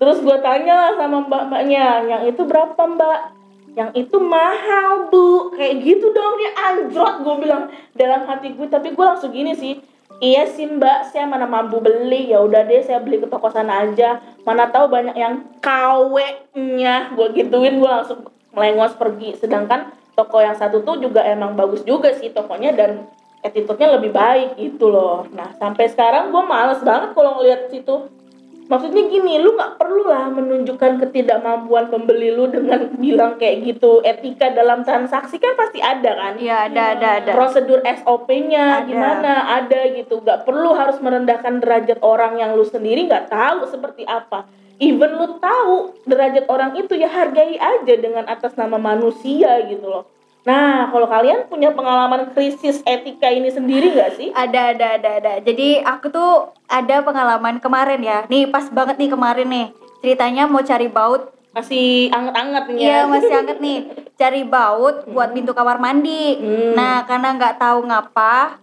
Terus 0.00 0.18
gue 0.24 0.38
tanya 0.40 0.74
lah 0.88 0.92
sama 0.96 1.26
mbak-mbaknya 1.26 2.08
yang 2.08 2.22
itu 2.24 2.40
berapa 2.46 2.78
mbak 2.78 3.39
yang 3.78 3.90
itu 3.94 4.16
mahal 4.18 5.10
bu. 5.12 5.54
Kayak 5.54 5.74
gitu 5.84 6.10
dong 6.10 6.34
dia 6.38 6.52
anjrot 6.54 7.14
gue 7.22 7.34
bilang. 7.46 7.70
Dalam 7.94 8.26
hati 8.26 8.54
gue 8.54 8.66
tapi 8.66 8.94
gue 8.94 9.04
langsung 9.04 9.30
gini 9.30 9.54
sih. 9.54 9.78
Iya 10.20 10.44
sih 10.50 10.68
mbak 10.68 11.08
saya 11.10 11.24
mana 11.24 11.48
mampu 11.48 11.80
beli. 11.80 12.28
Ya 12.30 12.42
udah 12.44 12.66
deh 12.66 12.82
saya 12.84 13.00
beli 13.00 13.22
ke 13.22 13.26
toko 13.30 13.48
sana 13.48 13.88
aja. 13.88 14.20
Mana 14.44 14.68
tahu 14.68 14.90
banyak 14.90 15.16
yang 15.16 15.46
KW-nya 15.62 17.14
gue 17.14 17.26
gituin 17.36 17.80
gue 17.80 17.90
langsung 17.90 18.26
melengos 18.52 18.94
pergi. 18.98 19.38
Sedangkan 19.38 19.94
toko 20.18 20.42
yang 20.42 20.58
satu 20.58 20.84
tuh 20.84 21.00
juga 21.00 21.24
emang 21.24 21.56
bagus 21.56 21.80
juga 21.86 22.12
sih 22.12 22.28
tokonya 22.34 22.76
dan 22.76 23.08
attitude-nya 23.40 23.96
lebih 23.96 24.12
baik 24.12 24.60
gitu 24.60 24.92
loh. 24.92 25.24
Nah 25.32 25.56
sampai 25.56 25.88
sekarang 25.88 26.28
gue 26.28 26.42
males 26.44 26.84
banget 26.84 27.16
kalau 27.16 27.40
ngeliat 27.40 27.72
situ 27.72 28.19
maksudnya 28.70 29.10
gini 29.10 29.42
lu 29.42 29.58
nggak 29.58 29.82
perlu 29.82 30.06
lah 30.06 30.30
menunjukkan 30.30 31.02
ketidakmampuan 31.02 31.90
pembeli 31.90 32.30
lu 32.30 32.46
dengan 32.46 32.86
bilang 33.02 33.34
kayak 33.34 33.66
gitu. 33.66 33.98
Etika 34.06 34.54
dalam 34.54 34.86
transaksi 34.86 35.42
kan 35.42 35.58
pasti 35.58 35.82
ada 35.82 36.14
kan? 36.14 36.38
Iya 36.38 36.70
ada 36.70 36.82
ada 36.94 37.08
ada. 37.18 37.30
Prosedur 37.34 37.82
SOP-nya 37.82 38.86
gimana? 38.86 39.58
Ada 39.58 39.90
gitu. 39.98 40.22
Nggak 40.22 40.46
perlu 40.46 40.70
harus 40.78 41.02
merendahkan 41.02 41.58
derajat 41.58 41.98
orang 42.06 42.38
yang 42.38 42.54
lu 42.54 42.62
sendiri 42.62 43.10
nggak 43.10 43.26
tahu 43.26 43.66
seperti 43.66 44.06
apa. 44.06 44.46
Even 44.78 45.18
lu 45.18 45.36
tahu 45.42 45.92
derajat 46.06 46.46
orang 46.46 46.78
itu 46.78 46.94
ya 46.94 47.10
hargai 47.10 47.58
aja 47.58 47.94
dengan 47.98 48.24
atas 48.30 48.54
nama 48.54 48.78
manusia 48.78 49.60
gitu 49.66 49.84
loh 49.84 50.19
nah 50.40 50.88
kalau 50.88 51.04
kalian 51.04 51.44
punya 51.52 51.70
pengalaman 51.76 52.32
krisis 52.32 52.80
etika 52.88 53.28
ini 53.28 53.52
sendiri 53.52 53.92
nggak 53.92 54.12
sih? 54.16 54.28
Ada 54.32 54.72
ada 54.72 54.86
ada 54.96 55.10
ada. 55.20 55.32
Jadi 55.44 55.84
aku 55.84 56.08
tuh 56.08 56.52
ada 56.64 57.04
pengalaman 57.04 57.60
kemarin 57.60 58.00
ya. 58.00 58.24
Nih 58.32 58.48
pas 58.48 58.68
banget 58.72 58.96
nih 58.96 59.10
kemarin 59.12 59.48
nih. 59.48 59.66
Ceritanya 60.00 60.48
mau 60.48 60.64
cari 60.64 60.88
baut. 60.88 61.28
Masih 61.50 62.08
anget-anget 62.14 62.64
nih 62.70 62.76
ya? 62.78 62.86
Iya 62.86 63.00
masih 63.10 63.32
anget 63.36 63.58
nih. 63.64 63.78
Cari 64.16 64.42
baut 64.48 65.04
buat 65.10 65.34
pintu 65.36 65.52
kamar 65.52 65.76
mandi. 65.76 66.40
Hmm. 66.40 66.72
Nah 66.72 67.04
karena 67.04 67.36
nggak 67.36 67.60
tahu 67.60 67.84
ngapa 67.84 68.56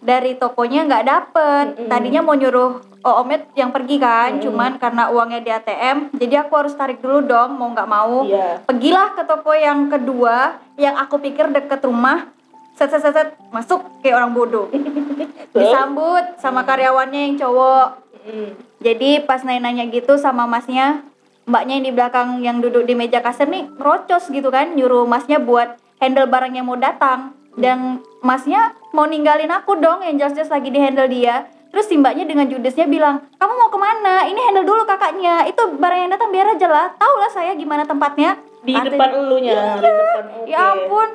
dari 0.00 0.36
tokonya 0.36 0.84
nggak 0.86 1.06
dapet. 1.06 1.66
Mm-mm. 1.76 1.88
Tadinya 1.88 2.20
mau 2.24 2.36
nyuruh 2.36 2.96
Oomet 3.06 3.54
yang 3.54 3.70
pergi 3.70 4.02
kan, 4.02 4.34
Mm-mm. 4.34 4.42
cuman 4.42 4.70
karena 4.82 5.14
uangnya 5.14 5.38
di 5.38 5.50
ATM, 5.54 6.10
jadi 6.18 6.42
aku 6.42 6.52
harus 6.58 6.74
tarik 6.74 6.98
dulu 6.98 7.22
dong 7.22 7.54
mau 7.54 7.70
nggak 7.70 7.86
mau. 7.86 8.26
Iya. 8.26 8.66
Pergilah 8.66 9.14
ke 9.14 9.22
toko 9.22 9.54
yang 9.54 9.86
kedua 9.86 10.58
yang 10.74 10.98
aku 10.98 11.22
pikir 11.22 11.46
deket 11.54 11.86
rumah. 11.86 12.34
Set 12.76 12.92
set 12.92 13.00
set, 13.00 13.14
set, 13.14 13.28
masuk 13.54 13.80
kayak 14.02 14.20
orang 14.20 14.34
bodoh. 14.36 14.66
Disambut 15.56 16.36
sama 16.42 16.66
karyawannya 16.66 17.30
yang 17.30 17.34
cowok. 17.40 17.88
Mm. 18.26 18.50
Jadi 18.82 19.10
pas 19.24 19.40
nanya-nanya 19.46 19.88
gitu 19.88 20.18
sama 20.18 20.44
masnya, 20.44 21.06
mbaknya 21.46 21.78
yang 21.78 21.86
di 21.86 21.92
belakang 21.94 22.28
yang 22.42 22.58
duduk 22.58 22.84
di 22.84 22.98
meja 22.98 23.22
kasir 23.22 23.46
nih 23.46 23.70
merocos 23.78 24.28
gitu 24.28 24.50
kan, 24.50 24.74
nyuruh 24.74 25.06
masnya 25.06 25.38
buat 25.38 25.78
handle 26.02 26.26
barang 26.26 26.52
yang 26.58 26.66
mau 26.66 26.76
datang. 26.76 27.35
Dan 27.56 27.78
masnya 28.20 28.60
mau 28.92 29.04
ninggalin 29.04 29.48
aku 29.48 29.76
dong 29.76 30.00
yang 30.00 30.16
jelas-jelas 30.16 30.48
lagi 30.48 30.68
di 30.68 30.76
handle 30.76 31.08
dia. 31.08 31.44
Terus 31.66 31.88
si 31.88 31.96
mbaknya 31.96 32.24
dengan 32.24 32.46
judesnya 32.46 32.84
bilang, 32.84 33.24
kamu 33.34 33.52
mau 33.52 33.68
ke 33.68 33.76
mana? 33.76 34.24
Ini 34.24 34.40
handle 34.42 34.64
dulu 34.64 34.84
kakaknya. 34.84 35.44
Itu 35.44 35.74
barang 35.74 35.98
yang 35.98 36.10
datang 36.10 36.30
biar 36.30 36.46
aja 36.50 36.66
lah. 36.66 36.86
Tahu 36.94 37.14
lah 37.16 37.30
saya 37.30 37.52
gimana 37.52 37.82
tempatnya. 37.82 38.36
di 38.60 38.74
Katanya- 38.74 38.98
depan 38.98 39.10
elunya 39.14 39.54
di 39.54 39.78
depan 39.78 40.24
oke. 40.26 40.44
Ya 40.44 40.60
ampun. 40.68 41.08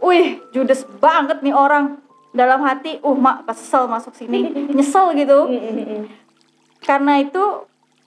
Wih, 0.00 0.26
judes 0.50 0.86
banget 0.98 1.40
nih 1.40 1.50
orang. 1.50 1.98
Dalam 2.30 2.62
hati, 2.62 2.98
uh 3.00 3.14
mak 3.14 3.42
kesel 3.44 3.86
masuk 3.86 4.14
sini. 4.14 4.46
Nyesel 4.76 5.10
gitu 5.12 5.46
Mm, 5.46 5.58
mm, 5.58 5.74
mm. 5.74 6.02
karena 6.80 7.18
itu 7.18 7.42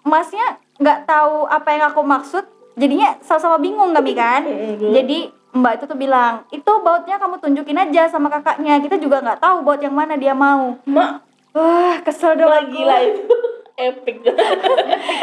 masnya 0.01 0.45
nggak 0.77 1.03
tahu 1.03 1.43
apa 1.47 1.67
yang 1.69 1.83
aku 1.87 1.99
maksud 1.99 2.45
jadinya 2.75 3.17
sama-sama 3.19 3.57
bingung 3.57 3.89
kami 3.89 4.13
kan 4.13 4.45
jadi 4.79 5.33
mbak 5.51 5.79
itu 5.79 5.85
tuh 5.87 5.95
bilang 5.95 6.43
itu 6.49 6.71
bautnya 6.83 7.15
kamu 7.15 7.39
tunjukin 7.39 7.77
aja 7.77 8.07
sama 8.07 8.27
kakaknya. 8.27 8.79
Kita 8.79 8.95
juga 8.97 9.23
nggak 9.23 9.39
tahu 9.39 9.63
baut 9.63 9.79
yang 9.79 9.95
mana 9.95 10.15
dia 10.15 10.35
mau. 10.35 10.75
Mak. 10.83 11.11
Wah 11.55 11.97
kesel 12.01 12.35
dong 12.35 12.51
lagi 12.51 12.81
lah 12.81 12.99
itu. 13.01 13.23
Epic. 13.77 14.25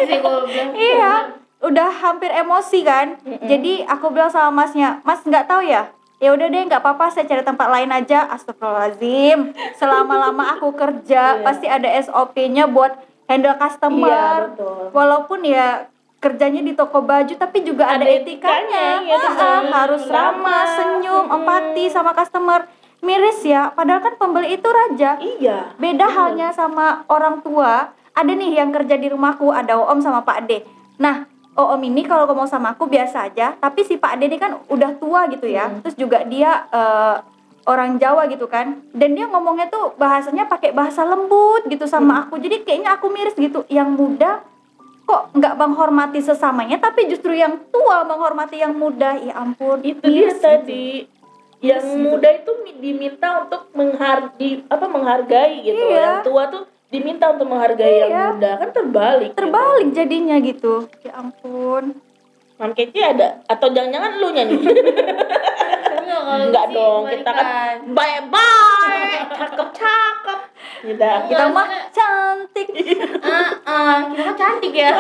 Sih 0.07 0.19
kalau 0.19 0.47
bilang. 0.47 0.71
Iya 0.75 1.13
udah 1.65 1.89
hampir 1.91 2.29
emosi 2.29 2.85
kan? 2.85 3.17
Mm-mm. 3.25 3.49
jadi 3.49 3.89
aku 3.89 4.13
bilang 4.13 4.29
sama 4.29 4.53
masnya 4.53 5.01
mas 5.01 5.25
nggak 5.25 5.49
tahu 5.49 5.65
ya? 5.65 5.89
Ya 6.21 6.33
udah 6.33 6.47
deh 6.47 6.63
nggak 6.65 6.81
apa-apa 6.81 7.11
saya 7.11 7.27
cari 7.27 7.43
tempat 7.43 7.69
lain 7.69 7.91
aja. 7.91 8.25
Astagfirullahaladzim. 8.31 9.53
Selama 9.77 10.29
lama 10.29 10.57
aku 10.57 10.73
kerja 10.73 11.37
Iya. 11.37 11.43
pasti 11.43 11.67
ada 11.67 11.89
SOP-nya 12.01 12.65
buat 12.67 12.97
handle 13.27 13.53
iya 13.53 13.61
customer 13.61 14.39
betul. 14.53 14.91
Walaupun 14.93 15.41
ya 15.45 15.89
kerjanya 16.25 16.65
di 16.65 16.73
toko 16.73 17.05
baju 17.05 17.37
tapi 17.37 17.61
juga 17.61 17.85
ada, 17.85 18.01
Ada 18.01 18.25
etikanya, 18.25 18.25
etikanya, 18.25 18.87
iya, 19.05 19.15
Ah, 19.15 19.21
betul. 19.29 19.73
harus 19.77 20.03
ramah 20.07 20.33
Ramah. 20.33 20.63
senyum 20.73 21.23
Mm-mm. 21.23 21.37
empati 21.37 21.85
sama 21.87 22.11
customer. 22.11 22.65
Miris 22.99 23.45
ya 23.45 23.69
padahal 23.69 24.01
kan 24.01 24.17
pembeli 24.17 24.57
itu 24.57 24.65
raja. 24.65 25.21
Iya 25.21 25.77
beda 25.77 26.09
halnya 26.09 26.49
sama 26.51 27.05
orang 27.07 27.45
tua. 27.45 27.93
Ada 28.17 28.33
nih 28.33 28.57
yang 28.57 28.73
kerja 28.73 28.97
di 28.97 29.13
rumahku 29.13 29.53
ada 29.53 29.77
om 29.77 30.01
sama 30.01 30.25
pak 30.25 30.41
ade 30.41 30.65
nah 30.97 31.29
om 31.53 31.77
ini 31.79 32.01
kalau 32.01 32.25
ngomong 32.25 32.47
sama 32.47 32.73
aku 32.73 32.87
biasa 32.87 33.29
aja 33.29 33.53
tapi 33.55 33.83
si 33.83 33.95
pak 33.95 34.17
ade 34.17 34.25
ini 34.25 34.39
kan 34.39 34.57
udah 34.67 34.97
tua 34.97 35.29
gitu 35.29 35.45
ya. 35.45 35.69
Hmm. 35.69 35.85
terus 35.85 35.95
juga 35.95 36.25
dia 36.25 36.65
eh, 36.73 37.17
orang 37.65 37.97
Jawa 37.97 38.25
gitu 38.27 38.45
kan. 38.45 38.81
Dan 38.93 39.13
dia 39.13 39.25
ngomongnya 39.25 39.69
tuh 39.69 39.93
bahasanya 39.97 40.45
pakai 40.45 40.73
bahasa 40.73 41.01
lembut 41.03 41.65
gitu 41.65 41.85
sama 41.85 42.25
aku. 42.25 42.37
Jadi 42.37 42.61
kayaknya 42.61 42.97
aku 42.97 43.09
miris 43.09 43.33
gitu. 43.35 43.65
Yang 43.69 43.89
muda 43.93 44.31
kok 45.05 45.23
nggak 45.33 45.55
menghormati 45.55 46.19
sesamanya 46.19 46.77
tapi 46.79 47.07
justru 47.07 47.33
yang 47.33 47.61
tua 47.69 48.03
menghormati 48.03 48.57
yang 48.57 48.73
muda 48.73 49.15
ya 49.17 49.37
ampun 49.37 49.81
itu 49.81 50.01
dia 50.01 50.29
gitu. 50.29 50.41
tadi 50.41 50.89
yang 51.61 51.81
Yes, 51.81 51.85
gitu. 51.87 52.05
muda 52.07 52.29
itu 52.31 52.51
mi- 52.61 52.77
diminta 52.79 53.41
untuk 53.41 53.73
menghargai 53.73 54.65
apa 54.67 54.85
menghargai 54.87 55.55
gitu 55.63 55.77
Iya. 55.79 55.97
yang 55.99 56.17
tua 56.23 56.43
tuh 56.47 56.63
diminta 56.87 57.29
untuk 57.31 57.47
menghargai 57.47 57.95
yang 57.99 58.11
Iya. 58.11 58.25
muda 58.31 58.51
kan 58.59 58.69
terbalik 58.71 59.31
gitu. 59.31 59.39
terbalik 59.39 59.89
jadinya 59.91 60.37
gitu 60.39 60.75
ya 61.01 61.13
ampun 61.15 61.85
Mam 62.55 62.71
Keci 62.71 63.01
ada 63.01 63.43
atau 63.45 63.67
jangan-jangan 63.69 64.13
lu 64.15 64.29
nyanyi 64.31 64.57
Enggak, 66.05 66.21
kalau 66.23 66.45
enggak 66.45 66.65
sih 66.65 66.75
dong 66.75 67.03
kita 67.09 67.31
kan 67.31 67.45
balikan. 67.45 67.77
baik-baik 67.91 69.25
cakep-cakep 69.33 70.39
kita 70.85 71.09
kita 71.27 71.45
mah 71.49 71.67
cantik 72.45 72.69
Ah, 73.25 73.49
ah, 73.65 73.97
kita 74.13 74.23
kan 74.23 74.37
cantik 74.37 74.73
ya. 74.77 74.91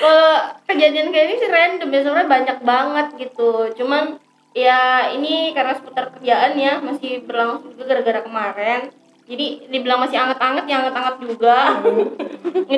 Kalau 0.00 0.32
kejadian 0.64 1.12
kayak 1.12 1.26
ini 1.28 1.34
sih 1.36 1.50
random 1.52 1.90
ya 1.92 2.00
sebenarnya 2.00 2.32
banyak 2.32 2.58
banget 2.64 3.06
gitu. 3.20 3.68
Cuman 3.76 4.16
ya 4.56 5.12
ini 5.12 5.52
karena 5.52 5.76
seputar 5.76 6.08
kerjaan 6.16 6.56
ya 6.56 6.80
masih 6.80 7.20
berlangsung 7.28 7.76
juga 7.76 7.92
gara-gara 7.92 8.24
kemarin. 8.24 8.80
Jadi 9.28 9.70
dibilang 9.70 10.00
masih 10.00 10.16
anget-anget 10.18 10.64
ya 10.66 10.76
anget-anget 10.80 11.16
juga. 11.20 11.58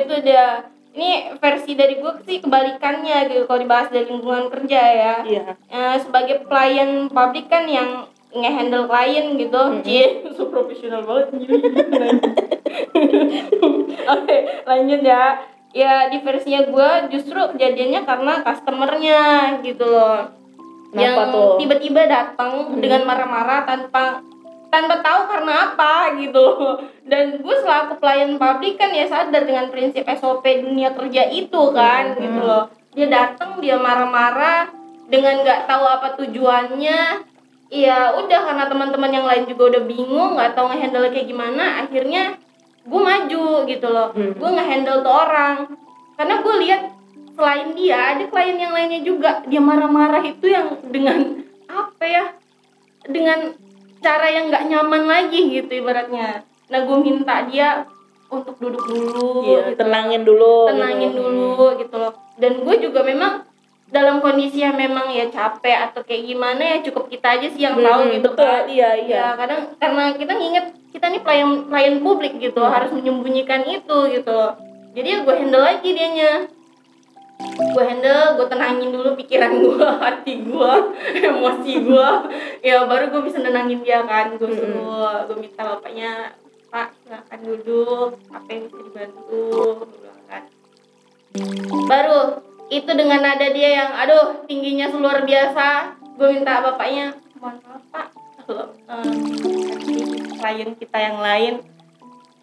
itu 0.03 0.13
dia. 0.19 0.67
Ini 0.93 1.41
versi 1.41 1.73
dari 1.73 1.97
gue 1.97 2.11
sih 2.21 2.37
kebalikannya 2.37 3.25
gitu 3.25 3.49
kalau 3.49 3.65
dibahas 3.65 3.89
dari 3.89 4.05
lingkungan 4.13 4.53
kerja 4.53 4.77
ya 4.77 5.15
iya 5.25 5.57
eh, 5.65 5.97
sebagai 5.97 6.45
pelayan 6.45 7.09
publik 7.09 7.49
kan 7.49 7.65
yang 7.65 8.05
ngehandle 8.33 8.89
klien 8.89 9.37
gitu, 9.37 9.61
cie, 9.85 10.05
so 10.35 10.49
profesional 10.49 11.05
banget 11.05 11.29
Oke, 14.13 14.37
lanjut 14.65 15.01
ya. 15.05 15.37
Ya 15.73 16.05
di 16.09 16.21
versinya 16.21 16.61
gue 16.69 16.89
justru 17.17 17.37
kejadiannya 17.57 18.01
karena 18.05 18.33
customernya 18.45 19.21
gitu 19.65 19.85
loh. 19.89 20.29
yang 20.93 21.17
Kenapa 21.17 21.33
tuh? 21.33 21.57
tiba-tiba 21.57 22.01
datang 22.05 22.77
dengan 22.77 23.01
marah-marah 23.09 23.65
tanpa 23.65 24.21
tanpa 24.69 25.01
tahu 25.01 25.21
karena 25.33 25.73
apa 25.73 26.13
gitu 26.21 26.37
loh. 26.37 26.77
Dan 27.09 27.41
gue 27.41 27.55
selaku 27.65 27.97
pelayan 27.97 28.37
publik 28.37 28.77
kan 28.77 28.93
ya 28.93 29.09
sadar 29.09 29.49
dengan 29.49 29.73
prinsip 29.73 30.05
SOP 30.05 30.45
dunia 30.45 30.93
kerja 30.93 31.25
itu 31.33 31.61
kan 31.73 32.21
gitu 32.21 32.41
loh. 32.41 32.69
Dia 32.93 33.09
datang 33.09 33.57
dia 33.57 33.81
marah-marah 33.81 34.69
dengan 35.09 35.41
nggak 35.41 35.65
tahu 35.65 35.85
apa 35.89 36.07
tujuannya. 36.21 37.32
Iya 37.73 38.13
udah 38.21 38.39
karena 38.45 38.65
teman-teman 38.69 39.09
yang 39.09 39.25
lain 39.25 39.49
juga 39.49 39.73
udah 39.73 39.81
bingung 39.89 40.37
nggak 40.37 40.53
tahu 40.53 40.69
ngehandle 40.69 41.09
kayak 41.09 41.25
gimana 41.25 41.81
akhirnya 41.81 42.37
gue 42.85 43.01
maju 43.01 43.45
gitu 43.65 43.87
loh 43.89 44.13
Hmm. 44.13 44.37
gue 44.37 44.49
ngehandle 44.53 45.01
tuh 45.01 45.09
orang 45.09 45.55
karena 46.13 46.35
gue 46.45 46.55
lihat 46.69 46.81
selain 47.33 47.73
dia 47.73 48.13
ada 48.13 48.29
klien 48.29 48.61
yang 48.61 48.77
lainnya 48.77 49.01
juga 49.01 49.41
dia 49.49 49.57
marah-marah 49.57 50.21
itu 50.21 50.45
yang 50.45 50.77
dengan 50.85 51.41
apa 51.65 52.05
ya 52.05 52.23
dengan 53.09 53.57
cara 54.05 54.27
yang 54.29 54.53
nggak 54.53 54.69
nyaman 54.69 55.03
lagi 55.09 55.41
gitu 55.49 55.71
ibaratnya 55.81 56.45
nah 56.69 56.79
gue 56.85 56.97
minta 57.01 57.41
dia 57.49 57.89
untuk 58.29 58.53
duduk 58.61 58.85
dulu 58.85 59.49
iya 59.49 59.73
gitu. 59.73 59.81
tenangin 59.81 60.21
dulu 60.21 60.69
tenangin 60.69 61.09
gitu. 61.09 61.25
dulu 61.25 61.65
gitu 61.81 61.95
loh 61.97 62.13
dan 62.37 62.53
gue 62.61 62.75
juga 62.77 63.01
memang 63.01 63.49
dalam 63.93 64.17
kondisi 64.19 64.59
yang 64.59 64.73
memang 64.73 65.05
ya 65.07 65.29
capek 65.29 65.87
atau 65.87 66.01
kayak 66.01 66.25
gimana 66.25 66.61
ya 66.65 66.77
cukup 66.81 67.05
kita 67.07 67.37
aja 67.37 67.47
sih 67.47 67.61
yang 67.61 67.77
Hmm, 67.77 67.85
tahu 67.85 68.01
gitu 68.09 68.27
betul. 68.27 68.49
Kan 68.49 68.65
iya 68.65 68.89
iya. 68.97 69.15
Ya 69.21 69.27
kadang 69.37 69.61
karena 69.77 70.03
kita 70.17 70.33
nginget 70.33 70.65
kita 70.89 71.05
nih 71.07 71.21
pelayan 71.21 71.49
pelayan 71.69 71.95
publik 72.01 72.33
gitu 72.37 72.57
Hmm. 72.57 72.73
harus 72.73 72.89
menyembunyikan 72.89 73.61
itu 73.63 73.97
gitu. 74.09 74.39
Jadi 74.93 75.07
ya 75.07 75.17
gue 75.21 75.35
handle 75.35 75.61
lagi 75.61 75.89
dianya. 75.89 76.49
Gue 77.43 77.83
handle 77.83 78.33
gue 78.35 78.47
tenangin 78.47 78.89
dulu 78.89 79.09
pikiran 79.13 79.51
gue 79.61 79.77
hati 79.99 80.33
gue 80.41 80.71
emosi 81.13 81.73
gue 81.83 82.09
ya 82.61 82.85
baru 82.85 83.09
gue 83.09 83.21
bisa 83.23 83.37
nenangin 83.37 83.81
dia 83.81 84.01
kan 84.03 84.33
gue 84.33 84.41
Hmm. 84.43 84.57
suruh 84.57 85.17
gue 85.29 85.37
minta 85.39 85.61
bapaknya 85.63 86.33
pak 86.67 86.89
silakan 86.99 87.39
duduk 87.43 88.09
apa 88.29 88.47
yang 88.49 88.63
bisa 88.65 88.81
dibantu? 88.81 89.41
Gue 89.77 89.87
bilang 89.93 90.21
kan. 90.25 90.43
Baru 91.85 92.19
itu 92.73 92.89
dengan 92.97 93.21
nada 93.21 93.47
dia 93.53 93.69
yang 93.83 93.91
aduh 93.93 94.45
tingginya 94.49 94.89
luar 94.89 95.21
biasa. 95.21 95.93
Gue 96.17 96.33
minta 96.33 96.61
bapaknya 96.61 97.13
mohon 97.37 97.61
maaf 97.65 97.83
pak 97.93 98.07
kalau 98.43 98.73
nanti 98.89 100.33
klien 100.41 100.71
kita 100.73 100.97
yang 100.97 101.17
lain. 101.21 101.53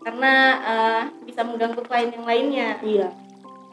Karena 0.00 0.32
eh, 0.62 1.02
bisa 1.26 1.42
mengganggu 1.42 1.82
klien 1.82 2.14
yang 2.14 2.26
lainnya. 2.26 2.68
Iya. 2.80 3.08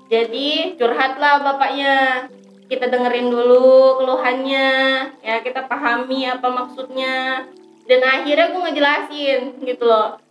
Jadi 0.10 0.76
curhatlah 0.82 1.46
bapaknya. 1.46 2.26
Kita 2.67 2.91
dengerin 2.91 3.32
dulu 3.32 4.02
keluhannya. 4.04 4.70
Ya 5.24 5.36
kita 5.46 5.70
pahami 5.70 6.28
apa 6.28 6.48
maksudnya. 6.52 7.48
Dan 7.88 8.04
akhirnya 8.04 8.52
gue 8.52 8.62
ngejelasin 8.67 9.41
gitu 9.63 9.88
loh 9.88 10.26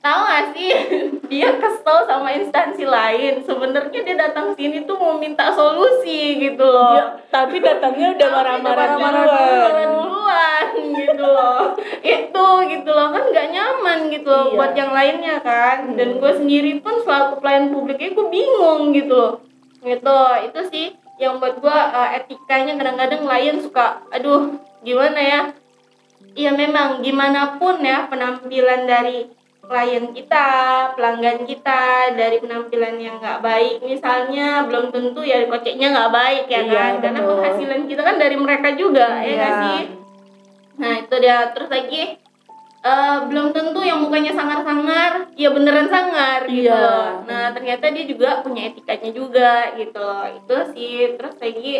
tahu 0.00 0.20
gak 0.24 0.44
sih? 0.52 0.70
Dia 1.30 1.54
kesel 1.56 1.98
sama 2.04 2.28
instansi 2.32 2.82
lain. 2.82 3.40
Sebenarnya 3.40 4.00
dia 4.02 4.16
datang 4.18 4.50
sini 4.52 4.82
tuh 4.82 4.98
mau 4.98 5.14
minta 5.14 5.52
solusi 5.52 6.40
gitu 6.40 6.64
loh. 6.64 6.96
Dia- 6.96 7.12
tapi 7.30 7.62
datangnya 7.62 8.18
udah 8.18 8.28
marah-marah 8.28 8.86
duluan. 8.90 8.98
marah 8.98 9.86
duluan 9.86 10.66
gitu 10.98 11.22
loh. 11.24 11.60
Itu 12.00 12.46
gitu 12.66 12.90
loh 12.90 13.08
kan 13.10 13.24
nggak 13.30 13.48
nyaman 13.48 13.98
gitu 14.10 14.26
loh 14.26 14.44
Iya. 14.48 14.56
buat 14.56 14.72
yang 14.74 14.90
lainnya 14.90 15.36
kan. 15.38 15.78
Dan 15.94 16.08
Hmm. 16.10 16.18
gue 16.18 16.32
sendiri 16.34 16.72
pun 16.80 16.98
selaku 16.98 17.38
pelayan 17.38 17.70
publiknya 17.70 18.10
gue 18.10 18.26
bingung 18.26 18.90
gitu 18.90 19.14
loh. 19.14 19.32
Gitu 19.80 20.16
itu 20.44 20.60
sih 20.68 20.86
yang 21.16 21.38
buat 21.38 21.60
gue 21.60 21.70
eh, 21.70 22.10
etikanya 22.18 22.74
kadang-kadang 22.74 23.22
klien 23.22 23.56
suka 23.60 24.02
aduh 24.10 24.58
gimana 24.82 25.20
ya? 25.20 25.40
Iya 26.32 26.50
memang 26.52 26.98
gimana 27.00 27.54
pun 27.54 27.78
ya 27.78 28.06
penampilan 28.06 28.84
dari 28.84 29.30
klien 29.60 30.10
kita, 30.10 30.48
pelanggan 30.94 31.44
kita 31.44 31.82
dari 32.12 32.36
penampilan 32.38 32.96
yang 32.96 33.16
nggak 33.18 33.38
baik 33.38 33.76
misalnya 33.80 34.66
belum 34.66 34.90
tentu 34.90 35.20
ya 35.20 35.46
koceknya 35.46 35.94
nggak 35.94 36.10
baik 36.10 36.44
ya 36.46 36.60
Iya, 36.60 36.72
kan 36.72 36.92
karena 36.98 37.20
betul. 37.20 37.30
penghasilan 37.36 37.82
kita 37.86 38.02
kan 38.02 38.16
dari 38.16 38.36
mereka 38.36 38.68
juga 38.74 39.06
ya 39.18 39.24
Iya. 39.24 39.36
nggak 39.36 39.54
sih 39.62 39.82
nah 40.80 40.92
itu 40.96 41.14
dia 41.20 41.38
terus 41.52 41.68
lagi 41.68 42.02
eh, 42.80 43.18
belum 43.28 43.46
tentu 43.52 43.80
yang 43.80 44.00
mukanya 44.00 44.32
sangar-sangar 44.32 45.28
ya 45.36 45.52
beneran 45.52 45.86
sangar 45.86 46.48
gitu 46.48 46.64
Iya. 46.64 46.80
loh. 46.80 47.08
nah 47.28 47.52
ternyata 47.52 47.92
dia 47.92 48.04
juga 48.08 48.40
punya 48.40 48.72
etikanya 48.72 49.10
juga 49.12 49.52
gitu 49.76 50.08
itu 50.34 50.56
sih 50.72 50.94
terus 51.14 51.36
lagi 51.36 51.74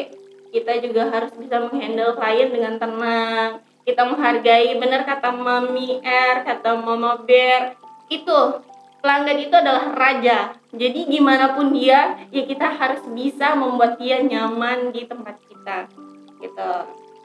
kita 0.50 0.72
juga 0.82 1.08
harus 1.08 1.32
bisa 1.34 1.56
menghandle 1.62 2.12
klien 2.14 2.50
dengan 2.50 2.74
tenang 2.76 3.50
kita 3.90 4.06
menghargai 4.06 4.78
benar 4.78 5.02
kata 5.02 5.34
mami 5.34 5.98
R 5.98 6.46
kata 6.46 6.78
mama 6.78 7.18
Bear. 7.26 7.74
Itu 8.06 8.62
pelanggan 9.02 9.38
itu 9.42 9.54
adalah 9.58 9.90
raja. 9.98 10.54
Jadi 10.70 11.10
gimana 11.10 11.58
pun 11.58 11.74
dia 11.74 12.14
ya 12.30 12.46
kita 12.46 12.70
harus 12.70 13.02
bisa 13.10 13.58
membuat 13.58 13.98
dia 13.98 14.22
nyaman 14.22 14.94
di 14.94 15.02
tempat 15.10 15.42
kita. 15.50 15.90
Gitu. 16.38 16.72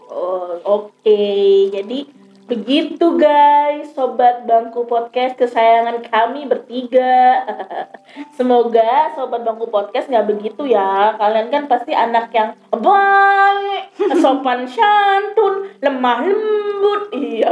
Oh, 0.10 0.58
oke. 0.66 1.22
Jadi 1.70 2.10
begitu 2.46 3.18
guys, 3.18 3.90
sobat 3.98 4.46
bangku 4.46 4.86
podcast 4.86 5.34
kesayangan 5.34 6.06
kami 6.06 6.46
bertiga. 6.46 7.42
Semoga 8.38 9.10
sobat 9.18 9.42
bangku 9.42 9.66
podcast 9.74 10.06
nggak 10.06 10.30
begitu 10.30 10.70
ya. 10.70 11.18
Kalian 11.18 11.50
kan 11.50 11.66
pasti 11.66 11.98
anak 11.98 12.30
yang 12.30 12.54
baik, 12.70 13.98
sopan 14.22 14.70
santun, 14.70 15.74
lemah 15.82 16.22
lembut. 16.22 17.02
Iya, 17.18 17.50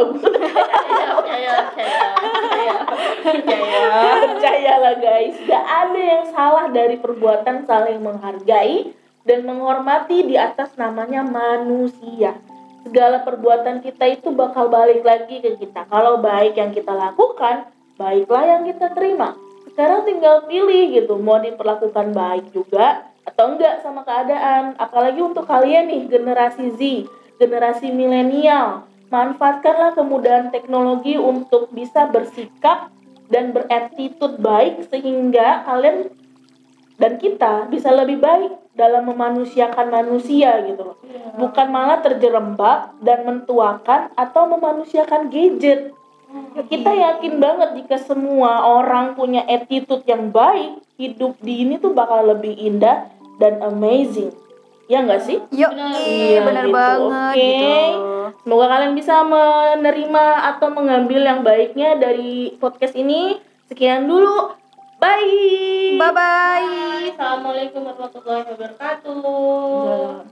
percaya 3.26 4.12
percayalah 4.30 4.96
guys. 5.02 5.36
Gak 5.42 5.66
ada 5.66 6.02
yang 6.02 6.26
salah 6.30 6.70
dari 6.70 7.02
perbuatan 7.02 7.66
saling 7.66 7.98
menghargai 7.98 8.94
dan 9.26 9.42
menghormati 9.42 10.30
di 10.30 10.38
atas 10.38 10.78
namanya 10.78 11.26
manusia 11.26 12.38
segala 12.84 13.24
perbuatan 13.24 13.80
kita 13.80 14.06
itu 14.20 14.30
bakal 14.36 14.68
balik 14.68 15.02
lagi 15.02 15.40
ke 15.40 15.56
kita. 15.58 15.88
Kalau 15.88 16.20
baik 16.20 16.60
yang 16.60 16.76
kita 16.76 16.92
lakukan, 16.92 17.72
baiklah 17.96 18.46
yang 18.46 18.64
kita 18.68 18.92
terima. 18.92 19.34
Sekarang 19.72 20.06
tinggal 20.06 20.46
pilih 20.46 20.94
gitu, 20.94 21.18
mau 21.18 21.42
diperlakukan 21.42 22.14
baik 22.14 22.54
juga 22.54 23.10
atau 23.26 23.56
enggak 23.56 23.82
sama 23.82 24.06
keadaan. 24.06 24.78
Apalagi 24.78 25.24
untuk 25.24 25.48
kalian 25.50 25.90
nih 25.90 26.02
generasi 26.12 26.76
Z, 26.78 26.82
generasi 27.42 27.90
milenial, 27.90 28.86
manfaatkanlah 29.10 29.98
kemudahan 29.98 30.54
teknologi 30.54 31.18
untuk 31.18 31.72
bisa 31.74 32.06
bersikap 32.12 32.94
dan 33.32 33.56
beretitude 33.56 34.38
baik 34.38 34.86
sehingga 34.92 35.66
kalian 35.66 36.12
dan 37.02 37.18
kita 37.18 37.66
bisa 37.74 37.90
lebih 37.90 38.22
baik 38.22 38.63
dalam 38.74 39.06
memanusiakan 39.06 39.88
manusia 39.90 40.58
gitu 40.66 40.94
loh. 40.94 40.98
Iya. 41.06 41.38
Bukan 41.38 41.68
malah 41.70 42.02
terjerembab 42.02 42.98
dan 43.06 43.26
mentuakan 43.26 44.10
atau 44.18 44.50
memanusiakan 44.50 45.30
gadget. 45.30 45.94
Kita 46.66 46.90
yakin 46.90 47.38
banget 47.38 47.70
jika 47.78 48.02
semua 48.02 48.66
orang 48.66 49.14
punya 49.14 49.46
attitude 49.46 50.02
yang 50.10 50.34
baik, 50.34 50.82
hidup 50.98 51.38
di 51.46 51.62
ini 51.62 51.78
tuh 51.78 51.94
bakal 51.94 52.26
lebih 52.26 52.58
indah 52.58 53.06
dan 53.38 53.62
amazing. 53.62 54.34
Ya 54.90 55.06
nggak 55.06 55.22
sih? 55.22 55.38
Yuk, 55.54 55.70
Benar. 55.70 55.94
iya, 56.02 56.10
Iya, 56.10 56.40
bener 56.42 56.66
gitu. 56.66 56.76
banget 56.76 57.34
Oke. 57.34 57.38
gitu. 57.40 57.74
Semoga 58.44 58.66
kalian 58.68 58.94
bisa 58.98 59.16
menerima 59.24 60.26
atau 60.54 60.68
mengambil 60.74 61.22
yang 61.22 61.40
baiknya 61.46 61.96
dari 62.02 62.58
podcast 62.58 62.98
ini. 62.98 63.38
Sekian 63.70 64.10
dulu. 64.10 64.58
Bye. 65.04 66.00
Bye 66.00 66.16
bye. 66.16 67.12
Assalamualaikum 67.12 67.84
warahmatullahi 67.84 68.56
wabarakatuh. 68.56 69.20
Jalan. 69.84 70.24